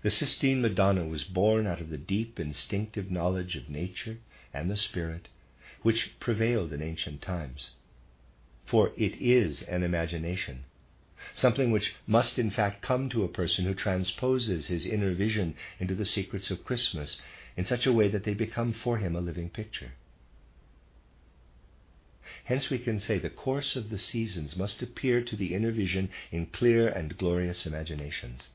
The 0.02 0.10
Sistine 0.10 0.60
Madonna 0.60 1.06
was 1.06 1.24
born 1.24 1.68
out 1.68 1.82
of 1.82 1.90
the 1.92 2.00
deep 2.00 2.40
instinctive 2.40 3.12
knowledge 3.12 3.56
of 3.56 3.70
nature 3.70 4.18
and 4.56 4.72
the 4.72 4.76
spirit 4.76 5.28
which 5.84 6.20
prevailed 6.20 6.74
in 6.74 6.82
ancient 6.82 7.22
times. 7.22 7.72
For 8.70 8.92
it 8.98 9.20
is 9.20 9.64
an 9.64 9.82
imagination, 9.82 10.64
something 11.34 11.72
which 11.72 11.96
must 12.06 12.38
in 12.38 12.52
fact 12.52 12.84
come 12.84 13.10
to 13.10 13.24
a 13.24 13.28
person 13.28 13.66
who 13.66 13.74
transposes 13.74 14.68
his 14.68 14.86
inner 14.86 15.16
vision 15.16 15.56
into 15.80 15.96
the 15.96 16.06
secrets 16.06 16.52
of 16.52 16.64
Christmas 16.64 17.20
in 17.58 17.66
such 17.66 17.88
a 17.88 17.92
way 17.92 18.10
that 18.10 18.26
they 18.26 18.36
become 18.36 18.74
for 18.74 19.00
him 19.00 19.16
a 19.16 19.22
living 19.22 19.50
picture. 19.50 19.94
Hence 22.44 22.70
we 22.70 22.78
can 22.78 23.00
say 23.00 23.18
the 23.18 23.32
course 23.32 23.76
of 23.76 23.90
the 23.90 23.98
seasons 23.98 24.56
must 24.56 24.84
appear 24.84 25.24
to 25.24 25.36
the 25.36 25.56
inner 25.56 25.72
vision 25.72 26.12
in 26.32 26.46
clear 26.46 26.88
and 26.88 27.18
glorious 27.18 27.66
imaginations. 27.66 28.50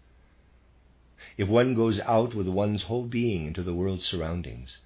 If 1.37 1.49
one 1.49 1.75
goes 1.75 1.99
out 1.99 2.37
with 2.37 2.47
one's 2.47 2.83
whole 2.85 3.07
being 3.07 3.47
into 3.49 3.65
the 3.65 3.75
world's 3.75 4.07
surroundings, 4.07 4.79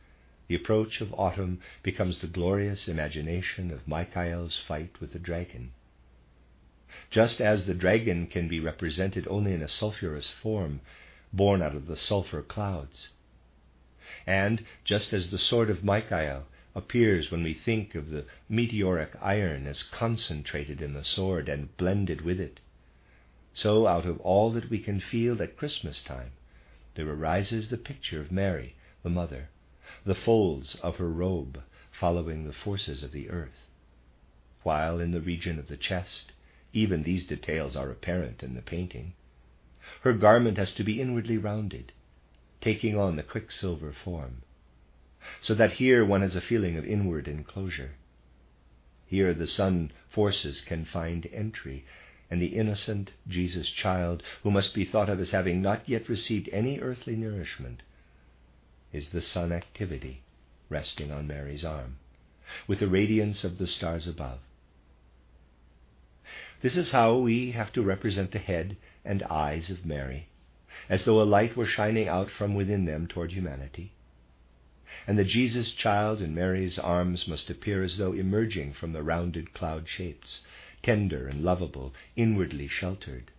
the 0.49 0.55
approach 0.55 1.03
of 1.03 1.13
autumn 1.15 1.61
becomes 1.83 2.21
the 2.21 2.27
glorious 2.27 2.89
imagination 2.89 3.71
of 3.71 3.87
Michael's 3.87 4.59
fight 4.67 4.99
with 4.99 5.13
the 5.13 5.19
dragon. 5.19 5.73
Just 7.11 7.41
as 7.41 7.67
the 7.67 7.75
dragon 7.75 8.27
can 8.27 8.49
be 8.49 8.59
represented 8.59 9.29
only 9.29 9.53
in 9.53 9.63
a 9.63 9.69
sulphurous 9.69 10.31
form, 10.31 10.81
born 11.35 11.61
out 11.61 11.77
of 11.77 11.87
the 11.87 11.99
sulphur 11.99 12.43
clouds, 12.43 13.11
and 14.27 14.65
just 14.85 15.13
as 15.13 15.31
the 15.31 15.39
sword 15.39 15.69
of 15.69 15.85
Michael 15.85 16.47
appears 16.75 17.31
when 17.31 17.43
we 17.43 17.53
think 17.53 17.95
of 17.95 18.09
the 18.09 18.25
meteoric 18.49 19.13
iron 19.21 19.67
as 19.67 19.83
concentrated 19.83 20.81
in 20.81 20.95
the 20.95 21.05
sword 21.05 21.49
and 21.49 21.77
blended 21.77 22.23
with 22.23 22.41
it. 22.41 22.61
So, 23.53 23.87
out 23.87 24.07
of 24.07 24.19
all 24.21 24.51
that 24.53 24.71
we 24.71 24.79
can 24.79 24.99
feel 24.99 25.43
at 25.43 25.59
Christmas 25.59 26.03
time, 26.03 26.33
there 26.95 27.09
arises 27.09 27.69
the 27.69 27.77
picture 27.77 28.21
of 28.21 28.33
Mary, 28.33 28.77
the 29.03 29.11
Mother, 29.11 29.51
the 30.09 30.15
folds 30.15 30.75
of 30.77 30.97
her 30.97 31.11
robe 31.11 31.63
following 31.93 32.45
the 32.45 32.53
forces 32.53 33.03
of 33.03 33.13
the 33.13 33.29
earth. 33.29 33.69
While 34.63 35.01
in 35.01 35.11
the 35.11 35.21
region 35.21 35.59
of 35.59 35.69
the 35.69 35.77
chest, 35.77 36.33
even 36.73 37.03
these 37.03 37.27
details 37.27 37.77
are 37.77 37.91
apparent 37.91 38.43
in 38.43 38.55
the 38.55 38.63
painting. 38.63 39.13
Her 40.01 40.15
garment 40.15 40.57
has 40.57 40.73
to 40.73 40.83
be 40.83 40.99
inwardly 40.99 41.37
rounded, 41.37 41.93
taking 42.63 42.97
on 42.97 43.17
the 43.17 43.23
quicksilver 43.23 43.93
form 43.93 44.43
so 45.43 45.55
that 45.55 45.73
here 45.73 46.07
one 46.07 46.23
has 46.23 46.35
a 46.35 46.41
feeling 46.41 46.79
of 46.79 46.87
inward 46.87 47.29
enclosure. 47.29 47.97
Here 49.07 49.35
the 49.35 49.47
sun 49.47 49.93
forces 50.09 50.63
can 50.63 50.87
find 50.87 51.29
entry, 51.35 51.85
and 52.31 52.41
the 52.41 52.57
innocent 52.57 53.13
Jesus 53.29 53.69
child, 53.69 54.23
who 54.43 54.51
must 54.51 54.75
be 54.75 54.87
thought 54.87 55.11
of 55.11 55.21
as 55.21 55.33
having 55.33 55.61
not 55.61 55.87
yet 55.87 56.09
received 56.09 56.49
any 56.51 56.79
earthly 56.81 57.15
nourishment, 57.15 57.83
is 58.93 59.11
the 59.11 59.23
sun 59.23 59.53
activity 59.53 60.23
resting 60.69 61.11
on 61.11 61.27
Mary's 61.27 61.65
arm, 61.65 61.99
with 62.67 62.81
the 62.81 62.89
radiance 62.89 63.45
of 63.45 63.59
the 63.59 63.67
stars 63.67 64.07
above. 64.07 64.41
This 66.61 66.77
is 66.77 66.91
how 66.93 67.17
we 67.17 67.53
have 67.53 67.73
to 67.73 67.83
represent 67.83 68.33
the 68.33 68.39
head 68.39 68.77
and 69.05 69.23
eyes 69.25 69.71
of 69.71 69.87
Mary, 69.87 70.29
as 70.89 71.05
though 71.05 71.23
a 71.23 71.25
light 71.25 71.57
were 71.57 71.67
shining 71.67 72.09
out 72.09 72.31
from 72.31 72.55
within 72.55 72.85
them 72.85 73.07
toward 73.07 73.33
humanity 73.33 73.93
and 75.07 75.19
the 75.19 75.25
Jesus 75.25 75.73
child 75.73 76.23
in 76.23 76.35
Mary's 76.35 76.79
arms 76.79 77.29
must 77.29 77.51
appear 77.51 77.83
as 77.83 77.99
though 77.99 78.13
emerging 78.13 78.73
from 78.73 78.93
the 78.93 79.03
rounded 79.03 79.53
cloud 79.53 79.87
shapes, 79.87 80.41
tender 80.83 81.29
and 81.29 81.45
lovable, 81.45 81.93
inwardly 82.17 82.69
sheltered. 82.69 83.31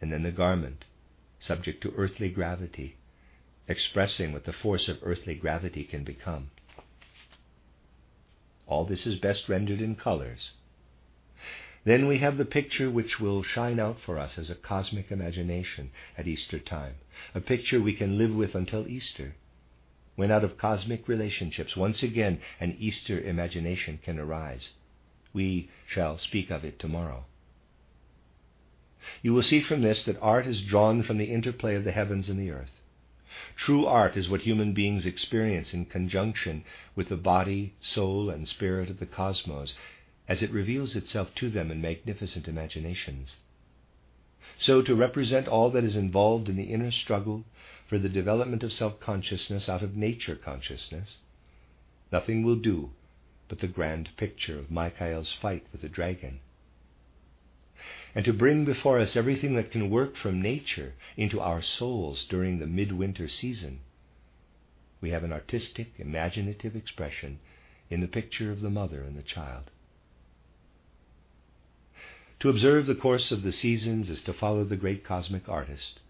And 0.00 0.12
then 0.12 0.22
the 0.22 0.30
garment, 0.30 0.84
subject 1.38 1.82
to 1.82 1.94
earthly 1.96 2.30
gravity, 2.30 2.96
expressing 3.68 4.32
what 4.32 4.44
the 4.44 4.52
force 4.52 4.88
of 4.88 4.98
earthly 5.02 5.34
gravity 5.34 5.84
can 5.84 6.04
become. 6.04 6.50
All 8.66 8.84
this 8.84 9.06
is 9.06 9.18
best 9.18 9.48
rendered 9.48 9.80
in 9.80 9.96
colors. 9.96 10.52
Then 11.84 12.06
we 12.06 12.18
have 12.18 12.38
the 12.38 12.44
picture 12.44 12.90
which 12.90 13.18
will 13.18 13.42
shine 13.42 13.80
out 13.80 13.98
for 14.00 14.18
us 14.18 14.38
as 14.38 14.50
a 14.50 14.54
cosmic 14.54 15.10
imagination 15.10 15.90
at 16.16 16.28
Easter 16.28 16.58
time, 16.58 16.94
a 17.34 17.40
picture 17.40 17.80
we 17.80 17.92
can 17.92 18.18
live 18.18 18.34
with 18.34 18.54
until 18.54 18.86
Easter 18.86 19.34
when 20.14 20.30
out 20.30 20.44
of 20.44 20.58
cosmic 20.58 21.08
relationships 21.08 21.76
once 21.76 22.02
again 22.02 22.38
an 22.60 22.76
Easter 22.78 23.20
imagination 23.20 23.98
can 24.02 24.18
arise. 24.18 24.72
We 25.32 25.70
shall 25.86 26.18
speak 26.18 26.50
of 26.50 26.64
it 26.64 26.78
tomorrow. 26.78 27.24
You 29.22 29.32
will 29.32 29.42
see 29.42 29.60
from 29.60 29.82
this 29.82 30.04
that 30.04 30.20
art 30.20 30.46
is 30.46 30.62
drawn 30.62 31.02
from 31.02 31.18
the 31.18 31.32
interplay 31.32 31.74
of 31.74 31.84
the 31.84 31.92
heavens 31.92 32.28
and 32.28 32.38
the 32.38 32.50
earth. 32.50 32.80
True 33.56 33.86
art 33.86 34.16
is 34.16 34.28
what 34.28 34.42
human 34.42 34.74
beings 34.74 35.06
experience 35.06 35.72
in 35.72 35.86
conjunction 35.86 36.64
with 36.94 37.08
the 37.08 37.16
body, 37.16 37.72
soul, 37.80 38.28
and 38.28 38.46
spirit 38.46 38.90
of 38.90 38.98
the 38.98 39.06
cosmos 39.06 39.74
as 40.28 40.42
it 40.42 40.50
reveals 40.50 40.94
itself 40.94 41.34
to 41.36 41.48
them 41.48 41.70
in 41.70 41.80
magnificent 41.80 42.46
imaginations. 42.46 43.38
So, 44.58 44.82
to 44.82 44.94
represent 44.94 45.48
all 45.48 45.70
that 45.70 45.84
is 45.84 45.96
involved 45.96 46.48
in 46.48 46.56
the 46.56 46.72
inner 46.72 46.90
struggle 46.90 47.44
for 47.86 47.98
the 47.98 48.08
development 48.08 48.62
of 48.62 48.72
self 48.72 49.00
consciousness 49.00 49.68
out 49.68 49.82
of 49.82 49.96
nature 49.96 50.36
consciousness, 50.36 51.16
nothing 52.10 52.42
will 52.42 52.56
do 52.56 52.90
but 53.48 53.60
the 53.60 53.66
grand 53.66 54.16
picture 54.16 54.58
of 54.58 54.70
Michael's 54.70 55.32
fight 55.32 55.64
with 55.72 55.80
the 55.80 55.88
dragon. 55.88 56.40
And 58.14 58.24
to 58.24 58.32
bring 58.32 58.64
before 58.64 58.98
us 58.98 59.16
everything 59.16 59.54
that 59.54 59.70
can 59.70 59.88
work 59.88 60.16
from 60.16 60.42
nature 60.42 60.94
into 61.16 61.40
our 61.40 61.62
souls 61.62 62.26
during 62.28 62.58
the 62.58 62.66
midwinter 62.66 63.28
season, 63.28 63.80
we 65.00 65.10
have 65.10 65.24
an 65.24 65.32
artistic, 65.32 65.92
imaginative 65.98 66.76
expression 66.76 67.38
in 67.88 68.00
the 68.00 68.08
picture 68.08 68.52
of 68.52 68.60
the 68.60 68.70
mother 68.70 69.02
and 69.02 69.16
the 69.16 69.22
child. 69.22 69.70
To 72.40 72.48
observe 72.48 72.86
the 72.86 72.94
course 72.94 73.30
of 73.30 73.42
the 73.42 73.52
seasons 73.52 74.10
is 74.10 74.22
to 74.24 74.32
follow 74.32 74.64
the 74.64 74.76
great 74.76 75.04
cosmic 75.04 75.48
artist 75.48 76.00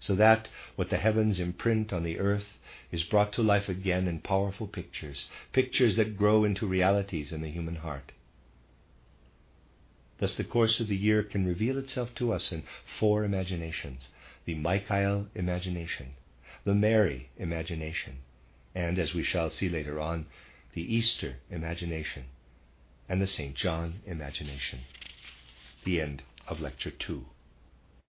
so 0.00 0.14
that 0.14 0.48
what 0.76 0.90
the 0.90 0.96
heavens 0.96 1.40
imprint 1.40 1.92
on 1.92 2.02
the 2.04 2.18
earth 2.18 2.58
is 2.90 3.02
brought 3.04 3.32
to 3.32 3.42
life 3.42 3.68
again 3.68 4.06
in 4.06 4.20
powerful 4.20 4.66
pictures, 4.66 5.28
pictures 5.52 5.96
that 5.96 6.16
grow 6.16 6.44
into 6.44 6.66
realities 6.66 7.32
in 7.32 7.42
the 7.42 7.50
human 7.50 7.76
heart. 7.76 8.12
Thus, 10.18 10.34
the 10.34 10.44
course 10.44 10.80
of 10.80 10.88
the 10.88 10.96
year 10.96 11.22
can 11.22 11.46
reveal 11.46 11.78
itself 11.78 12.14
to 12.16 12.32
us 12.32 12.52
in 12.52 12.64
four 12.98 13.24
imaginations 13.24 14.08
the 14.44 14.54
Michael 14.54 15.28
imagination, 15.34 16.14
the 16.64 16.74
Mary 16.74 17.28
imagination, 17.36 18.18
and, 18.74 18.98
as 18.98 19.14
we 19.14 19.22
shall 19.22 19.50
see 19.50 19.68
later 19.68 20.00
on, 20.00 20.26
the 20.72 20.94
Easter 20.94 21.36
imagination, 21.50 22.24
and 23.08 23.20
the 23.20 23.26
St. 23.26 23.54
John 23.54 24.00
imagination. 24.06 24.80
The 25.84 26.00
end 26.00 26.22
of 26.46 26.60
Lecture 26.60 26.90
2. 26.90 27.26